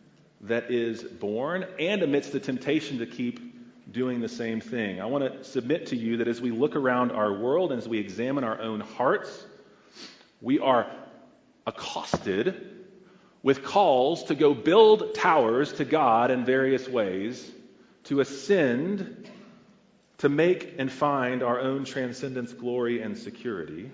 that 0.41 0.71
is 0.71 1.03
born 1.03 1.65
and 1.79 2.03
amidst 2.03 2.31
the 2.31 2.39
temptation 2.39 2.99
to 2.99 3.05
keep 3.05 3.53
doing 3.91 4.21
the 4.21 4.29
same 4.29 4.59
thing. 4.59 4.99
I 4.99 5.05
want 5.05 5.23
to 5.23 5.43
submit 5.43 5.87
to 5.87 5.95
you 5.95 6.17
that 6.17 6.27
as 6.27 6.41
we 6.41 6.51
look 6.51 6.75
around 6.75 7.11
our 7.11 7.33
world 7.33 7.71
and 7.71 7.81
as 7.81 7.87
we 7.87 7.99
examine 7.99 8.43
our 8.43 8.59
own 8.59 8.79
hearts, 8.79 9.45
we 10.41 10.59
are 10.59 10.89
accosted 11.67 12.72
with 13.43 13.63
calls 13.63 14.23
to 14.25 14.35
go 14.35 14.53
build 14.53 15.13
towers 15.13 15.73
to 15.73 15.85
God 15.85 16.31
in 16.31 16.45
various 16.45 16.87
ways, 16.87 17.51
to 18.05 18.21
ascend, 18.21 19.29
to 20.19 20.29
make 20.29 20.75
and 20.77 20.89
find 20.89 21.43
our 21.43 21.59
own 21.59 21.83
transcendence, 21.83 22.53
glory, 22.53 23.01
and 23.01 23.17
security. 23.17 23.91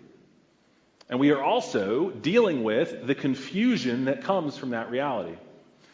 And 1.09 1.19
we 1.19 1.31
are 1.31 1.41
also 1.41 2.12
dealing 2.12 2.63
with 2.63 3.07
the 3.07 3.15
confusion 3.15 4.05
that 4.05 4.23
comes 4.23 4.55
from 4.55 4.69
that 4.69 4.91
reality. 4.91 5.35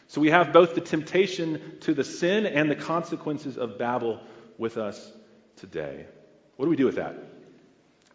So 0.08 0.20
we 0.20 0.30
have 0.30 0.52
both 0.52 0.74
the 0.74 0.82
temptation 0.82 1.78
to 1.80 1.94
the 1.94 2.04
sin 2.04 2.44
and 2.44 2.70
the 2.70 2.76
consequences 2.76 3.56
of 3.56 3.78
Babel 3.78 4.20
with 4.58 4.76
us 4.76 5.10
today. 5.56 6.04
What 6.56 6.66
do 6.66 6.70
we 6.70 6.76
do 6.76 6.86
with 6.86 6.96
that? 6.96 7.16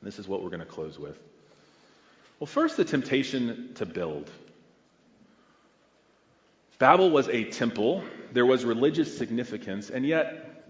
This 0.03 0.19
is 0.19 0.27
what 0.27 0.43
we're 0.43 0.49
going 0.49 0.61
to 0.61 0.65
close 0.65 0.97
with. 0.97 1.17
Well, 2.39 2.47
first, 2.47 2.77
the 2.77 2.85
temptation 2.85 3.73
to 3.75 3.85
build. 3.85 4.29
Babel 6.81 7.11
was 7.11 7.29
a 7.29 7.43
temple, 7.43 8.03
there 8.33 8.47
was 8.47 8.65
religious 8.65 9.15
significance, 9.15 9.91
and 9.91 10.03
yet 10.03 10.65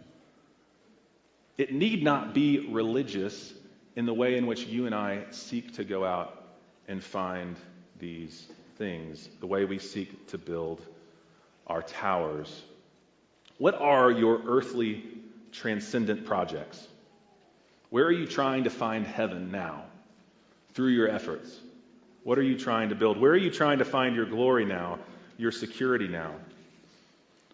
it 1.57 1.73
need 1.73 2.03
not 2.03 2.33
be 2.33 2.67
religious 2.69 3.53
in 3.95 4.05
the 4.05 4.13
way 4.13 4.35
in 4.35 4.45
which 4.45 4.65
you 4.65 4.87
and 4.87 4.93
I 4.93 5.23
seek 5.29 5.73
to 5.75 5.85
go 5.85 6.03
out 6.03 6.43
and 6.89 7.01
find 7.01 7.55
these 7.97 8.49
things, 8.77 9.29
the 9.39 9.47
way 9.47 9.63
we 9.63 9.79
seek 9.79 10.27
to 10.27 10.37
build 10.37 10.85
our 11.65 11.81
towers. 11.81 12.61
What 13.57 13.75
are 13.75 14.11
your 14.11 14.41
earthly 14.45 15.05
transcendent 15.53 16.25
projects? 16.25 16.89
Where 17.89 18.03
are 18.03 18.11
you 18.11 18.27
trying 18.27 18.65
to 18.65 18.69
find 18.69 19.07
heaven 19.07 19.49
now 19.49 19.85
through 20.73 20.89
your 20.89 21.07
efforts? 21.07 21.57
What 22.25 22.37
are 22.37 22.43
you 22.43 22.57
trying 22.57 22.89
to 22.89 22.95
build? 22.95 23.17
Where 23.17 23.31
are 23.31 23.37
you 23.37 23.49
trying 23.49 23.79
to 23.79 23.85
find 23.85 24.13
your 24.13 24.25
glory 24.25 24.65
now, 24.65 24.99
your 25.41 25.51
security 25.51 26.07
now? 26.07 26.35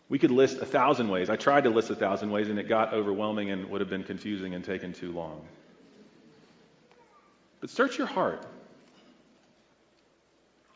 We 0.10 0.20
could 0.20 0.32
list 0.32 0.60
a 0.60 0.66
thousand 0.66 1.10
ways. 1.10 1.30
I 1.30 1.38
tried 1.38 1.64
to 1.64 1.70
list 1.70 1.90
a 1.90 1.96
thousand 1.96 2.32
ways, 2.32 2.50
and 2.50 2.60
it 2.60 2.68
got 2.68 2.94
overwhelming 2.94 3.50
and 3.50 3.70
would 3.70 3.82
have 3.82 3.90
been 3.90 4.04
confusing 4.04 4.54
and 4.54 4.64
taken 4.64 4.94
too 4.94 5.12
long. 5.12 5.42
But 7.62 7.70
search 7.70 7.98
your 7.98 8.08
heart. 8.08 8.46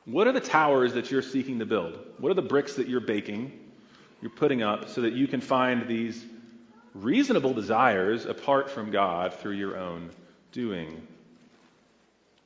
What 0.06 0.28
are 0.28 0.32
the 0.32 0.42
towers 0.42 0.94
that 0.94 1.12
you're 1.12 1.22
seeking 1.22 1.60
to 1.60 1.66
build? 1.66 2.00
What 2.18 2.32
are 2.32 2.36
the 2.36 2.42
bricks 2.42 2.76
that 2.76 2.88
you're 2.88 3.02
baking, 3.02 3.60
you're 4.22 4.32
putting 4.32 4.64
up, 4.64 4.90
so 4.90 5.02
that 5.02 5.14
you 5.14 5.28
can 5.28 5.42
find 5.42 5.88
these 5.88 6.26
reasonable 6.94 7.54
desires 7.54 8.26
apart 8.26 8.70
from 8.70 8.90
God 8.90 9.34
through 9.34 9.54
your 9.54 9.78
own 9.78 10.10
doing? 10.52 11.08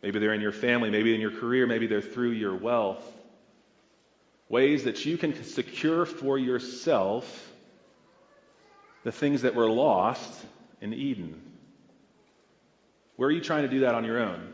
Maybe 0.02 0.20
they're 0.20 0.34
in 0.34 0.42
your 0.42 0.52
family, 0.52 0.90
maybe 0.90 1.16
in 1.16 1.22
your 1.22 1.32
career, 1.32 1.66
maybe 1.66 1.88
they're 1.88 2.02
through 2.02 2.32
your 2.32 2.56
wealth. 2.56 3.04
Ways 4.48 4.84
that 4.84 5.06
you 5.06 5.18
can 5.18 5.44
secure 5.44 6.06
for 6.06 6.38
yourself 6.38 7.52
the 9.04 9.12
things 9.12 9.42
that 9.44 9.56
were 9.56 9.70
lost 9.70 10.32
in 10.82 10.94
Eden. 10.94 11.42
Where 13.16 13.30
are 13.30 13.32
you 13.32 13.42
trying 13.42 13.64
to 13.64 13.70
do 13.70 13.82
that 13.82 13.96
on 13.96 14.04
your 14.04 14.20
own? 14.20 14.54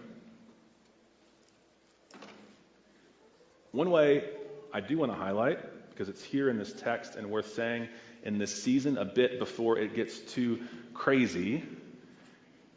One 3.71 3.89
way 3.89 4.29
I 4.73 4.81
do 4.81 4.97
want 4.97 5.11
to 5.11 5.17
highlight, 5.17 5.59
because 5.89 6.09
it's 6.09 6.23
here 6.23 6.49
in 6.49 6.57
this 6.57 6.73
text 6.73 7.15
and 7.15 7.29
worth 7.29 7.53
saying 7.53 7.87
in 8.23 8.37
this 8.37 8.63
season 8.63 8.97
a 8.97 9.05
bit 9.05 9.39
before 9.39 9.77
it 9.77 9.95
gets 9.95 10.19
too 10.19 10.61
crazy, 10.93 11.63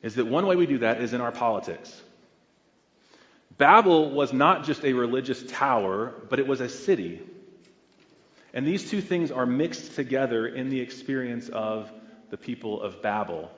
is 0.03 0.15
that 0.15 0.27
one 0.27 0.47
way 0.47 0.57
we 0.57 0.67
do 0.67 0.79
that 0.79 1.01
is 1.01 1.13
in 1.13 1.21
our 1.21 1.33
politics. 1.33 2.03
Babel 3.57 4.11
was 4.11 4.33
not 4.33 4.65
just 4.65 4.85
a 4.85 4.93
religious 4.93 5.43
tower, 5.49 6.13
but 6.29 6.39
it 6.39 6.47
was 6.47 6.61
a 6.61 6.69
city. 6.69 7.21
And 8.53 8.67
these 8.67 8.89
two 8.89 9.01
things 9.01 9.31
are 9.31 9.47
mixed 9.47 9.95
together 9.95 10.47
in 10.47 10.71
the 10.71 10.81
experience 10.81 11.49
of 11.49 11.91
the 12.31 12.37
people 12.37 12.81
of 12.81 13.03
Babel. 13.03 13.51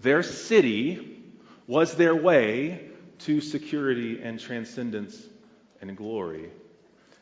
Their 0.00 0.22
city 0.22 1.22
was 1.66 1.94
their 1.94 2.14
way 2.14 2.88
to 3.20 3.40
security 3.40 4.20
and 4.22 4.38
transcendence 4.38 5.20
and 5.80 5.96
glory. 5.96 6.50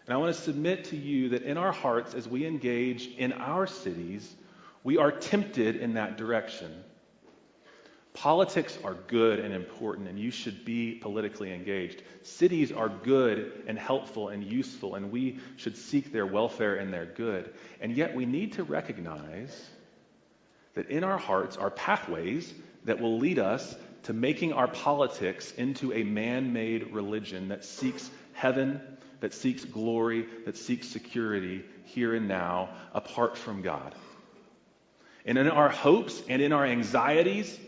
And 0.06 0.14
I 0.14 0.16
want 0.18 0.34
to 0.34 0.40
submit 0.40 0.84
to 0.86 0.96
you 0.96 1.30
that 1.30 1.42
in 1.42 1.56
our 1.56 1.72
hearts, 1.72 2.14
as 2.14 2.28
we 2.28 2.46
engage 2.46 3.08
in 3.16 3.32
our 3.32 3.66
cities, 3.66 4.34
we 4.82 4.98
are 4.98 5.10
tempted 5.10 5.76
in 5.76 5.94
that 5.94 6.16
direction. 6.16 6.84
Politics 8.14 8.78
are 8.82 8.94
good 8.94 9.40
and 9.40 9.52
important, 9.52 10.08
and 10.08 10.18
you 10.18 10.30
should 10.30 10.64
be 10.64 10.94
politically 10.94 11.52
engaged. 11.52 12.02
Cities 12.22 12.72
are 12.72 12.88
good 12.88 13.64
and 13.66 13.78
helpful 13.78 14.28
and 14.28 14.42
useful, 14.42 14.94
and 14.94 15.10
we 15.10 15.38
should 15.56 15.76
seek 15.76 16.12
their 16.12 16.26
welfare 16.26 16.76
and 16.76 16.92
their 16.92 17.06
good. 17.06 17.52
And 17.80 17.94
yet, 17.96 18.14
we 18.14 18.24
need 18.24 18.54
to 18.54 18.64
recognize 18.64 19.68
that 20.74 20.88
in 20.88 21.04
our 21.04 21.18
hearts 21.18 21.56
are 21.56 21.70
pathways 21.70 22.52
that 22.84 23.00
will 23.00 23.18
lead 23.18 23.38
us 23.38 23.74
to 24.04 24.12
making 24.12 24.52
our 24.52 24.68
politics 24.68 25.52
into 25.52 25.92
a 25.92 26.02
man 26.02 26.52
made 26.52 26.92
religion 26.92 27.48
that 27.48 27.64
seeks 27.64 28.10
heaven 28.32 28.80
that 29.24 29.32
seeks 29.32 29.64
glory, 29.64 30.26
that 30.44 30.54
seeks 30.54 30.86
security 30.86 31.64
here 31.84 32.14
and 32.14 32.28
now 32.28 32.68
apart 32.92 33.38
from 33.38 33.62
God. 33.62 33.94
And 35.24 35.38
in 35.38 35.48
our 35.48 35.70
hopes 35.70 36.22
and 36.28 36.42
in 36.42 36.52
our 36.52 36.66
anxieties 36.66 37.58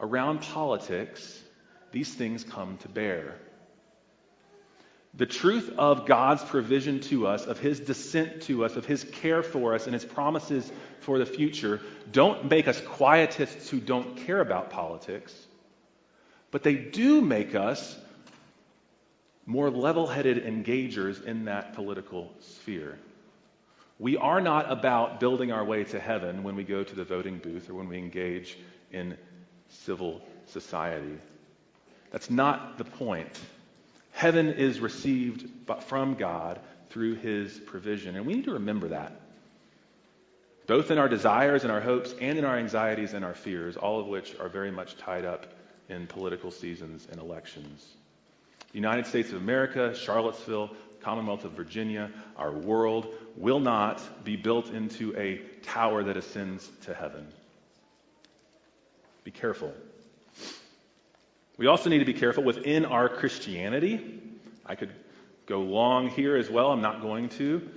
around 0.00 0.40
politics, 0.40 1.42
these 1.92 2.12
things 2.12 2.44
come 2.44 2.78
to 2.78 2.88
bear. 2.88 3.34
The 5.14 5.26
truth 5.26 5.72
of 5.78 6.04
God's 6.04 6.44
provision 6.44 7.00
to 7.02 7.26
us, 7.26 7.46
of 7.46 7.58
His 7.58 7.80
descent 7.80 8.42
to 8.42 8.64
us, 8.64 8.76
of 8.76 8.84
His 8.84 9.04
care 9.04 9.42
for 9.42 9.74
us, 9.74 9.86
and 9.86 9.94
His 9.94 10.04
promises 10.04 10.70
for 11.00 11.18
the 11.18 11.24
future 11.24 11.80
don't 12.12 12.50
make 12.50 12.68
us 12.68 12.80
quietists 12.82 13.68
who 13.68 13.80
don't 13.80 14.18
care 14.18 14.40
about 14.40 14.70
politics, 14.70 15.34
but 16.50 16.62
they 16.62 16.74
do 16.74 17.22
make 17.22 17.54
us 17.54 17.96
more 19.46 19.70
level 19.70 20.06
headed 20.06 20.44
engagers 20.44 21.24
in 21.24 21.46
that 21.46 21.72
political 21.74 22.34
sphere. 22.40 22.98
We 23.98 24.18
are 24.18 24.42
not 24.42 24.70
about 24.70 25.20
building 25.20 25.52
our 25.52 25.64
way 25.64 25.84
to 25.84 25.98
heaven 25.98 26.42
when 26.42 26.56
we 26.56 26.64
go 26.64 26.84
to 26.84 26.94
the 26.94 27.04
voting 27.04 27.38
booth 27.38 27.70
or 27.70 27.74
when 27.74 27.88
we 27.88 27.96
engage 27.96 28.58
in 28.92 29.16
civil 29.68 30.22
society. 30.46 31.18
That's 32.10 32.30
not 32.30 32.78
the 32.78 32.84
point. 32.84 33.38
Heaven 34.12 34.48
is 34.48 34.80
received 34.80 35.48
from 35.86 36.14
God 36.14 36.60
through 36.90 37.16
his 37.16 37.58
provision, 37.58 38.16
and 38.16 38.24
we 38.24 38.34
need 38.34 38.44
to 38.44 38.52
remember 38.52 38.88
that. 38.88 39.20
Both 40.66 40.90
in 40.90 40.98
our 40.98 41.08
desires 41.08 41.62
and 41.62 41.72
our 41.72 41.80
hopes, 41.80 42.14
and 42.20 42.38
in 42.38 42.44
our 42.44 42.56
anxieties 42.56 43.12
and 43.12 43.24
our 43.24 43.34
fears, 43.34 43.76
all 43.76 44.00
of 44.00 44.06
which 44.06 44.34
are 44.40 44.48
very 44.48 44.70
much 44.70 44.96
tied 44.96 45.24
up 45.24 45.46
in 45.88 46.06
political 46.06 46.50
seasons 46.50 47.06
and 47.10 47.20
elections. 47.20 47.86
The 48.72 48.78
United 48.78 49.06
States 49.06 49.30
of 49.30 49.36
America, 49.36 49.94
Charlottesville, 49.94 50.70
Commonwealth 51.00 51.44
of 51.44 51.52
Virginia, 51.52 52.10
our 52.36 52.50
world 52.50 53.14
will 53.36 53.60
not 53.60 54.24
be 54.24 54.34
built 54.34 54.70
into 54.70 55.16
a 55.16 55.38
tower 55.62 56.02
that 56.02 56.16
ascends 56.16 56.68
to 56.82 56.94
heaven. 56.94 57.28
Be 59.26 59.32
careful. 59.32 59.74
We 61.58 61.66
also 61.66 61.90
need 61.90 61.98
to 61.98 62.04
be 62.04 62.14
careful 62.14 62.44
within 62.44 62.84
our 62.84 63.08
Christianity. 63.08 64.20
I 64.64 64.76
could 64.76 64.92
go 65.46 65.62
long 65.62 66.10
here 66.10 66.36
as 66.36 66.48
well, 66.48 66.70
I'm 66.70 66.80
not 66.80 67.02
going 67.02 67.30
to. 67.30 67.68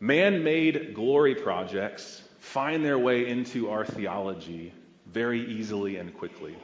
Man 0.00 0.42
made 0.42 0.94
glory 0.94 1.36
projects 1.36 2.24
find 2.40 2.84
their 2.84 2.98
way 2.98 3.28
into 3.28 3.70
our 3.70 3.84
theology 3.84 4.72
very 5.06 5.48
easily 5.48 5.98
and 5.98 6.12
quickly. 6.12 6.56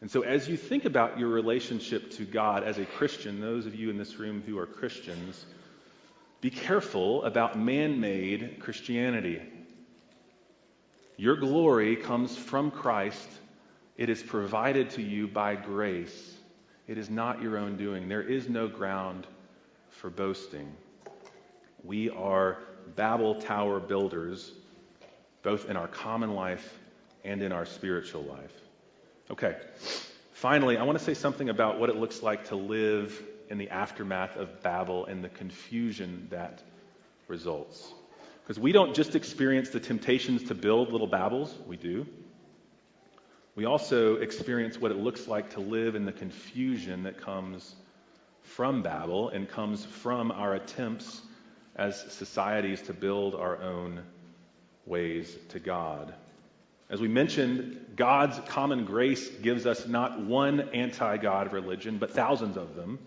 And 0.00 0.08
so, 0.08 0.22
as 0.22 0.48
you 0.48 0.56
think 0.56 0.84
about 0.84 1.18
your 1.18 1.28
relationship 1.28 2.12
to 2.12 2.24
God 2.24 2.62
as 2.62 2.78
a 2.78 2.86
Christian, 2.86 3.40
those 3.40 3.66
of 3.66 3.74
you 3.74 3.90
in 3.90 3.98
this 3.98 4.14
room 4.14 4.44
who 4.46 4.58
are 4.58 4.66
Christians, 4.66 5.44
be 6.40 6.50
careful 6.50 7.24
about 7.24 7.58
man 7.58 7.98
made 7.98 8.60
Christianity. 8.60 9.42
Your 11.22 11.36
glory 11.36 11.94
comes 11.94 12.36
from 12.36 12.72
Christ, 12.72 13.28
it 13.96 14.10
is 14.10 14.20
provided 14.20 14.90
to 14.90 15.02
you 15.02 15.28
by 15.28 15.54
grace. 15.54 16.34
It 16.88 16.98
is 16.98 17.10
not 17.10 17.40
your 17.40 17.58
own 17.58 17.76
doing. 17.76 18.08
There 18.08 18.24
is 18.24 18.48
no 18.48 18.66
ground 18.66 19.28
for 19.88 20.10
boasting. 20.10 20.74
We 21.84 22.10
are 22.10 22.58
Babel 22.96 23.36
Tower 23.36 23.78
builders, 23.78 24.50
both 25.44 25.70
in 25.70 25.76
our 25.76 25.86
common 25.86 26.34
life 26.34 26.76
and 27.24 27.40
in 27.40 27.52
our 27.52 27.66
spiritual 27.66 28.24
life. 28.24 28.60
Okay. 29.30 29.58
Finally, 30.32 30.76
I 30.76 30.82
want 30.82 30.98
to 30.98 31.04
say 31.04 31.14
something 31.14 31.50
about 31.50 31.78
what 31.78 31.88
it 31.88 31.94
looks 31.94 32.24
like 32.24 32.48
to 32.48 32.56
live 32.56 33.22
in 33.48 33.58
the 33.58 33.70
aftermath 33.70 34.34
of 34.36 34.60
Babel 34.60 35.06
and 35.06 35.22
the 35.22 35.28
confusion 35.28 36.26
that 36.32 36.64
results. 37.28 37.92
Because 38.42 38.58
we 38.58 38.72
don't 38.72 38.94
just 38.94 39.14
experience 39.14 39.70
the 39.70 39.80
temptations 39.80 40.42
to 40.44 40.54
build 40.54 40.90
little 40.90 41.08
Babels, 41.08 41.50
we 41.66 41.76
do. 41.76 42.06
We 43.54 43.66
also 43.66 44.16
experience 44.16 44.80
what 44.80 44.90
it 44.90 44.96
looks 44.96 45.28
like 45.28 45.50
to 45.50 45.60
live 45.60 45.94
in 45.94 46.04
the 46.04 46.12
confusion 46.12 47.02
that 47.04 47.20
comes 47.20 47.74
from 48.42 48.82
Babel 48.82 49.28
and 49.28 49.48
comes 49.48 49.84
from 49.84 50.32
our 50.32 50.54
attempts 50.54 51.22
as 51.76 52.00
societies 52.12 52.82
to 52.82 52.92
build 52.92 53.34
our 53.34 53.62
own 53.62 54.02
ways 54.86 55.36
to 55.50 55.60
God. 55.60 56.14
As 56.90 57.00
we 57.00 57.08
mentioned, 57.08 57.94
God's 57.96 58.38
common 58.48 58.84
grace 58.84 59.28
gives 59.28 59.66
us 59.66 59.86
not 59.86 60.20
one 60.20 60.60
anti 60.74 61.16
God 61.16 61.52
religion, 61.52 61.98
but 61.98 62.10
thousands 62.10 62.56
of 62.56 62.74
them. 62.74 62.98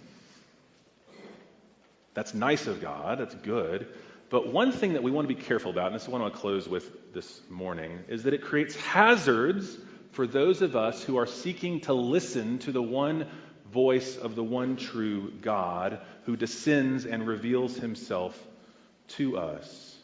That's 2.15 2.34
nice 2.34 2.65
of 2.65 2.82
God, 2.82 3.19
that's 3.19 3.36
good. 3.36 3.88
But 4.36 4.52
one 4.52 4.74
thing 4.74 4.91
that 4.91 5.02
we 5.02 5.12
want 5.12 5.30
to 5.30 5.34
be 5.34 5.41
careful 5.41 5.71
about, 5.71 5.86
and 5.86 5.95
this 5.95 6.04
is 6.04 6.10
what 6.10 6.19
I 6.19 6.24
want 6.24 6.34
to 6.34 6.39
close 6.41 6.67
with 6.67 7.13
this 7.13 7.39
morning, 7.50 8.00
is 8.10 8.24
that 8.24 8.34
it 8.34 8.41
creates 8.41 8.76
hazards 8.76 9.78
for 10.12 10.28
those 10.28 10.62
of 10.62 10.76
us 10.76 11.02
who 11.02 11.15
are 11.15 11.26
seeking 11.26 11.80
to 11.80 11.93
listen 11.93 12.60
to 12.60 12.74
the 12.74 12.82
one 12.82 13.30
voice 13.71 14.17
of 14.17 14.36
the 14.36 14.43
one 14.43 14.76
true 14.76 15.32
God 15.41 16.02
who 16.26 16.36
descends 16.36 17.06
and 17.06 17.26
reveals 17.26 17.78
himself 17.78 18.38
to 19.08 19.38
us. 19.38 19.95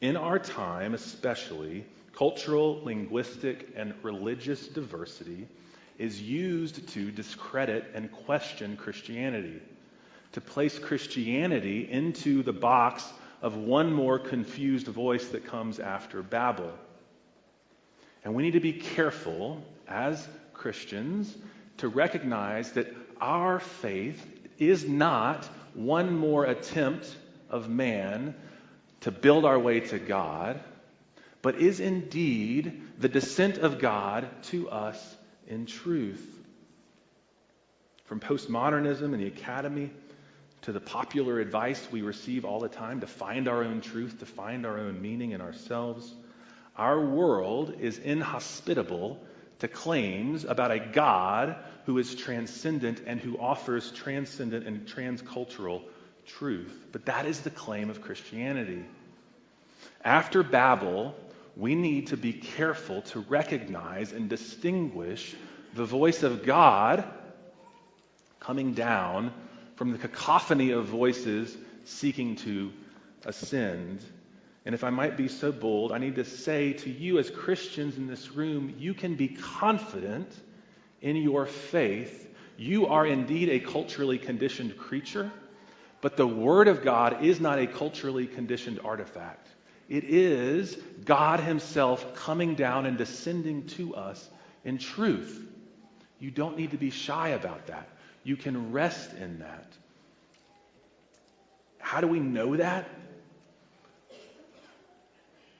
In 0.00 0.16
our 0.16 0.38
time, 0.38 0.94
especially, 0.94 1.86
cultural, 2.12 2.82
linguistic, 2.84 3.70
and 3.74 3.94
religious 4.04 4.68
diversity 4.68 5.48
is 5.98 6.22
used 6.22 6.88
to 6.90 7.10
discredit 7.10 7.84
and 7.94 8.12
question 8.12 8.76
Christianity, 8.76 9.60
to 10.32 10.40
place 10.40 10.78
Christianity 10.78 11.88
into 11.90 12.42
the 12.42 12.52
box 12.52 13.06
of 13.40 13.56
one 13.56 13.92
more 13.92 14.18
confused 14.18 14.86
voice 14.86 15.28
that 15.28 15.46
comes 15.46 15.78
after 15.78 16.22
Babel. 16.22 16.72
And 18.24 18.34
we 18.34 18.42
need 18.42 18.52
to 18.52 18.60
be 18.60 18.72
careful 18.72 19.62
as 19.86 20.26
Christians 20.52 21.34
to 21.78 21.88
recognize 21.88 22.72
that 22.72 22.92
our 23.20 23.60
faith 23.60 24.24
is 24.58 24.86
not 24.86 25.44
one 25.74 26.16
more 26.16 26.44
attempt 26.44 27.16
of 27.48 27.68
man 27.68 28.34
to 29.00 29.10
build 29.10 29.44
our 29.44 29.58
way 29.58 29.80
to 29.80 29.98
God, 29.98 30.60
but 31.40 31.56
is 31.56 31.78
indeed 31.78 32.82
the 32.98 33.08
descent 33.08 33.58
of 33.58 33.78
God 33.78 34.28
to 34.44 34.68
us 34.68 35.16
in 35.46 35.66
truth. 35.66 36.24
From 38.04 38.20
postmodernism 38.20 39.12
and 39.14 39.20
the 39.20 39.28
academy 39.28 39.90
to 40.62 40.72
the 40.72 40.80
popular 40.80 41.40
advice 41.40 41.86
we 41.90 42.02
receive 42.02 42.44
all 42.44 42.60
the 42.60 42.68
time 42.68 43.00
to 43.00 43.06
find 43.06 43.48
our 43.48 43.62
own 43.64 43.80
truth, 43.80 44.18
to 44.18 44.26
find 44.26 44.66
our 44.66 44.78
own 44.78 45.00
meaning 45.00 45.32
in 45.32 45.40
ourselves, 45.40 46.12
our 46.76 47.00
world 47.00 47.74
is 47.80 47.98
inhospitable 47.98 49.20
to 49.58 49.68
claims 49.68 50.44
about 50.44 50.70
a 50.70 50.78
God 50.78 51.56
who 51.86 51.98
is 51.98 52.14
transcendent 52.14 53.02
and 53.06 53.20
who 53.20 53.38
offers 53.38 53.90
transcendent 53.90 54.66
and 54.66 54.86
transcultural 54.86 55.82
truth. 56.26 56.86
But 56.92 57.06
that 57.06 57.26
is 57.26 57.40
the 57.40 57.50
claim 57.50 57.90
of 57.90 58.02
Christianity. 58.02 58.84
After 60.04 60.42
Babel, 60.42 61.14
we 61.56 61.74
need 61.74 62.08
to 62.08 62.16
be 62.16 62.32
careful 62.32 63.02
to 63.02 63.20
recognize 63.20 64.12
and 64.12 64.28
distinguish 64.28 65.34
the 65.74 65.84
voice 65.84 66.22
of 66.22 66.44
God 66.44 67.04
coming 68.38 68.74
down 68.74 69.32
from 69.78 69.92
the 69.92 69.98
cacophony 69.98 70.72
of 70.72 70.86
voices 70.86 71.56
seeking 71.84 72.34
to 72.34 72.72
ascend. 73.24 74.00
And 74.66 74.74
if 74.74 74.82
I 74.82 74.90
might 74.90 75.16
be 75.16 75.28
so 75.28 75.52
bold, 75.52 75.92
I 75.92 75.98
need 75.98 76.16
to 76.16 76.24
say 76.24 76.72
to 76.72 76.90
you, 76.90 77.20
as 77.20 77.30
Christians 77.30 77.96
in 77.96 78.08
this 78.08 78.32
room, 78.32 78.74
you 78.76 78.92
can 78.92 79.14
be 79.14 79.28
confident 79.28 80.28
in 81.00 81.14
your 81.14 81.46
faith. 81.46 82.28
You 82.56 82.88
are 82.88 83.06
indeed 83.06 83.50
a 83.50 83.60
culturally 83.60 84.18
conditioned 84.18 84.76
creature, 84.76 85.30
but 86.00 86.16
the 86.16 86.26
Word 86.26 86.66
of 86.66 86.82
God 86.82 87.24
is 87.24 87.38
not 87.38 87.60
a 87.60 87.68
culturally 87.68 88.26
conditioned 88.26 88.80
artifact. 88.84 89.46
It 89.88 90.02
is 90.02 90.76
God 91.04 91.38
Himself 91.38 92.16
coming 92.16 92.56
down 92.56 92.84
and 92.84 92.98
descending 92.98 93.64
to 93.68 93.94
us 93.94 94.28
in 94.64 94.78
truth. 94.78 95.40
You 96.18 96.32
don't 96.32 96.56
need 96.56 96.72
to 96.72 96.78
be 96.78 96.90
shy 96.90 97.28
about 97.28 97.68
that. 97.68 97.88
You 98.28 98.36
can 98.36 98.72
rest 98.72 99.14
in 99.14 99.38
that. 99.38 99.72
How 101.78 102.02
do 102.02 102.06
we 102.06 102.20
know 102.20 102.56
that? 102.56 102.86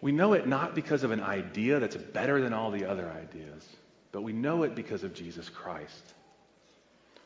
We 0.02 0.12
know 0.12 0.34
it 0.34 0.46
not 0.46 0.74
because 0.74 1.02
of 1.02 1.10
an 1.10 1.22
idea 1.22 1.80
that's 1.80 1.96
better 1.96 2.42
than 2.42 2.52
all 2.52 2.70
the 2.70 2.84
other 2.84 3.10
ideas, 3.10 3.66
but 4.12 4.20
we 4.20 4.34
know 4.34 4.64
it 4.64 4.74
because 4.74 5.02
of 5.02 5.14
Jesus 5.14 5.48
Christ. 5.48 6.12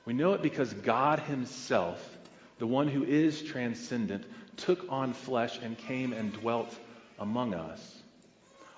We 0.05 0.13
know 0.13 0.33
it 0.35 0.43
because 0.43 0.73
God 0.75 1.19
Himself, 1.19 2.17
the 2.61 2.67
one 2.69 2.87
who 2.87 3.03
is 3.03 3.43
transcendent, 3.43 4.25
took 4.57 4.87
on 4.93 5.13
flesh 5.13 5.59
and 5.61 5.77
came 5.77 6.13
and 6.13 6.33
dwelt 6.35 6.73
among 7.19 7.53
us. 7.53 8.01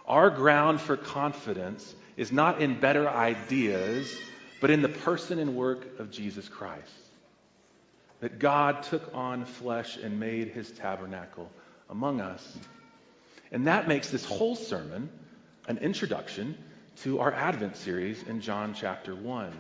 Our 0.07 0.31
ground 0.31 0.81
for 0.81 0.97
confidence 0.97 1.95
is 2.17 2.33
not 2.33 2.63
in 2.63 2.81
better 2.81 3.07
ideas, 3.07 4.17
but 4.65 4.71
in 4.71 4.81
the 4.81 4.89
person 4.89 5.39
and 5.39 5.55
work 5.55 5.99
of 5.99 6.11
Jesus 6.11 6.49
Christ. 6.49 6.89
That 8.21 8.39
God 8.39 8.83
took 8.85 9.15
on 9.15 9.45
flesh 9.45 9.99
and 9.99 10.19
made 10.19 10.49
his 10.49 10.71
tabernacle 10.71 11.51
among 11.91 12.23
us. 12.23 12.57
And 13.53 13.67
that 13.67 13.89
makes 13.89 14.09
this 14.09 14.25
whole 14.25 14.57
sermon 14.57 15.11
an 15.69 15.77
introduction 15.77 16.57
to 17.03 17.21
our 17.21 17.31
Advent 17.31 17.77
series 17.77 18.23
in 18.23 18.41
John 18.41 18.73
chapter 18.73 19.15
1. 19.15 19.53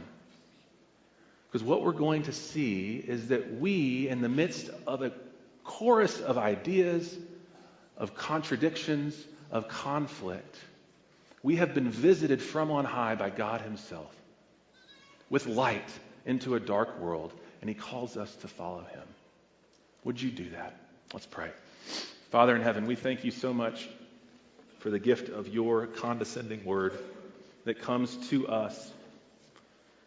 Because 1.52 1.62
what 1.62 1.82
we're 1.84 1.92
going 1.92 2.22
to 2.22 2.32
see 2.32 2.96
is 2.96 3.28
that 3.28 3.60
we, 3.60 4.08
in 4.08 4.22
the 4.22 4.30
midst 4.30 4.70
of 4.86 5.02
a 5.02 5.12
chorus 5.64 6.18
of 6.18 6.38
ideas, 6.38 7.14
of 7.98 8.14
contradictions, 8.14 9.22
of 9.50 9.68
conflict, 9.68 10.56
we 11.42 11.56
have 11.56 11.74
been 11.74 11.90
visited 11.90 12.40
from 12.40 12.70
on 12.70 12.86
high 12.86 13.16
by 13.16 13.28
God 13.28 13.60
Himself 13.60 14.10
with 15.34 15.48
light 15.48 15.90
into 16.26 16.54
a 16.54 16.60
dark 16.60 17.00
world, 17.00 17.34
and 17.60 17.68
He 17.68 17.74
calls 17.74 18.16
us 18.16 18.32
to 18.36 18.46
follow 18.46 18.84
Him. 18.92 19.02
Would 20.04 20.22
you 20.22 20.30
do 20.30 20.48
that? 20.50 20.76
Let's 21.12 21.26
pray. 21.26 21.50
Father 22.30 22.54
in 22.54 22.62
heaven, 22.62 22.86
we 22.86 22.94
thank 22.94 23.24
you 23.24 23.32
so 23.32 23.52
much 23.52 23.88
for 24.78 24.90
the 24.90 25.00
gift 25.00 25.30
of 25.30 25.48
your 25.48 25.88
condescending 25.88 26.64
word 26.64 26.96
that 27.64 27.80
comes 27.80 28.16
to 28.28 28.46
us 28.46 28.92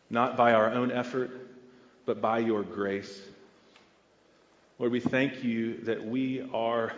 not 0.10 0.38
by 0.38 0.54
our 0.54 0.72
own 0.72 0.94
effort, 0.94 1.30
but 2.06 2.22
by 2.22 2.40
your 2.40 2.64
grace. 2.64 3.22
Lord, 4.80 4.94
we 4.94 5.02
thank 5.02 5.44
you 5.44 5.82
that 5.82 6.06
we 6.06 6.50
are 6.54 6.94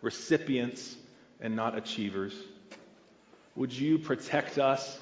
recipients 0.00 0.96
and 1.42 1.54
not 1.54 1.76
achievers. 1.76 2.32
Would 3.54 3.74
you 3.74 3.98
protect 3.98 4.56
us 4.56 4.98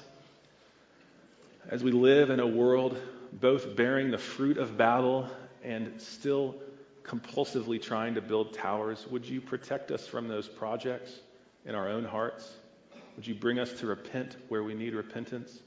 as 1.69 1.83
we 1.83 1.91
live 1.91 2.29
in 2.29 2.39
a 2.39 2.47
world 2.47 2.97
both 3.31 3.75
bearing 3.75 4.11
the 4.11 4.17
fruit 4.17 4.57
of 4.57 4.77
Babel 4.77 5.27
and 5.63 5.99
still 5.99 6.55
compulsively 7.03 7.81
trying 7.81 8.15
to 8.15 8.21
build 8.21 8.53
towers? 8.53 9.07
Would 9.09 9.25
you 9.25 9.41
protect 9.41 9.91
us 9.91 10.07
from 10.07 10.27
those 10.27 10.47
projects 10.47 11.19
in 11.65 11.75
our 11.75 11.89
own 11.89 12.03
hearts? 12.03 12.51
Would 13.15 13.27
you 13.27 13.35
bring 13.35 13.59
us 13.59 13.71
to 13.79 13.87
repent 13.87 14.37
where 14.49 14.63
we 14.63 14.73
need 14.73 14.93
repentance? 14.93 15.59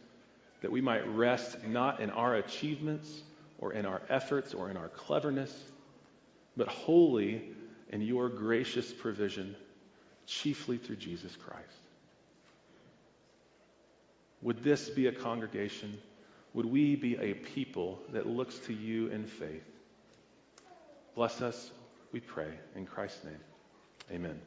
That 0.62 0.70
we 0.70 0.80
might 0.80 1.06
rest 1.09 1.64
not 1.64 2.00
in 2.00 2.11
our 2.11 2.37
achievements 2.37 3.23
or 3.58 3.73
in 3.73 3.87
our 3.87 4.02
efforts 4.08 4.54
or 4.54 4.71
in 4.71 4.77
our 4.77 4.88
cleverness, 4.88 5.54
but 6.56 6.68
wholly 6.68 7.50
in 7.90 8.00
your 8.02 8.29
gracious 8.29 8.92
provision, 8.92 9.54
chiefly 10.27 10.77
through 10.77 10.96
Jesus 10.96 11.37
Christ. 11.37 11.85
Would 14.47 14.63
this 14.63 14.88
be 14.88 15.09
a 15.09 15.13
congregation? 15.13 15.99
Would 16.55 16.67
we 16.67 16.94
be 16.94 17.17
a 17.17 17.35
people 17.35 17.99
that 18.13 18.29
looks 18.29 18.57
to 18.61 18.73
you 18.73 19.09
in 19.09 19.27
faith? 19.27 19.65
Bless 21.17 21.42
us, 21.42 21.73
we 22.13 22.21
pray. 22.21 22.53
In 22.77 22.87
Christ's 22.87 23.25
name, 23.25 23.40
amen. 24.13 24.40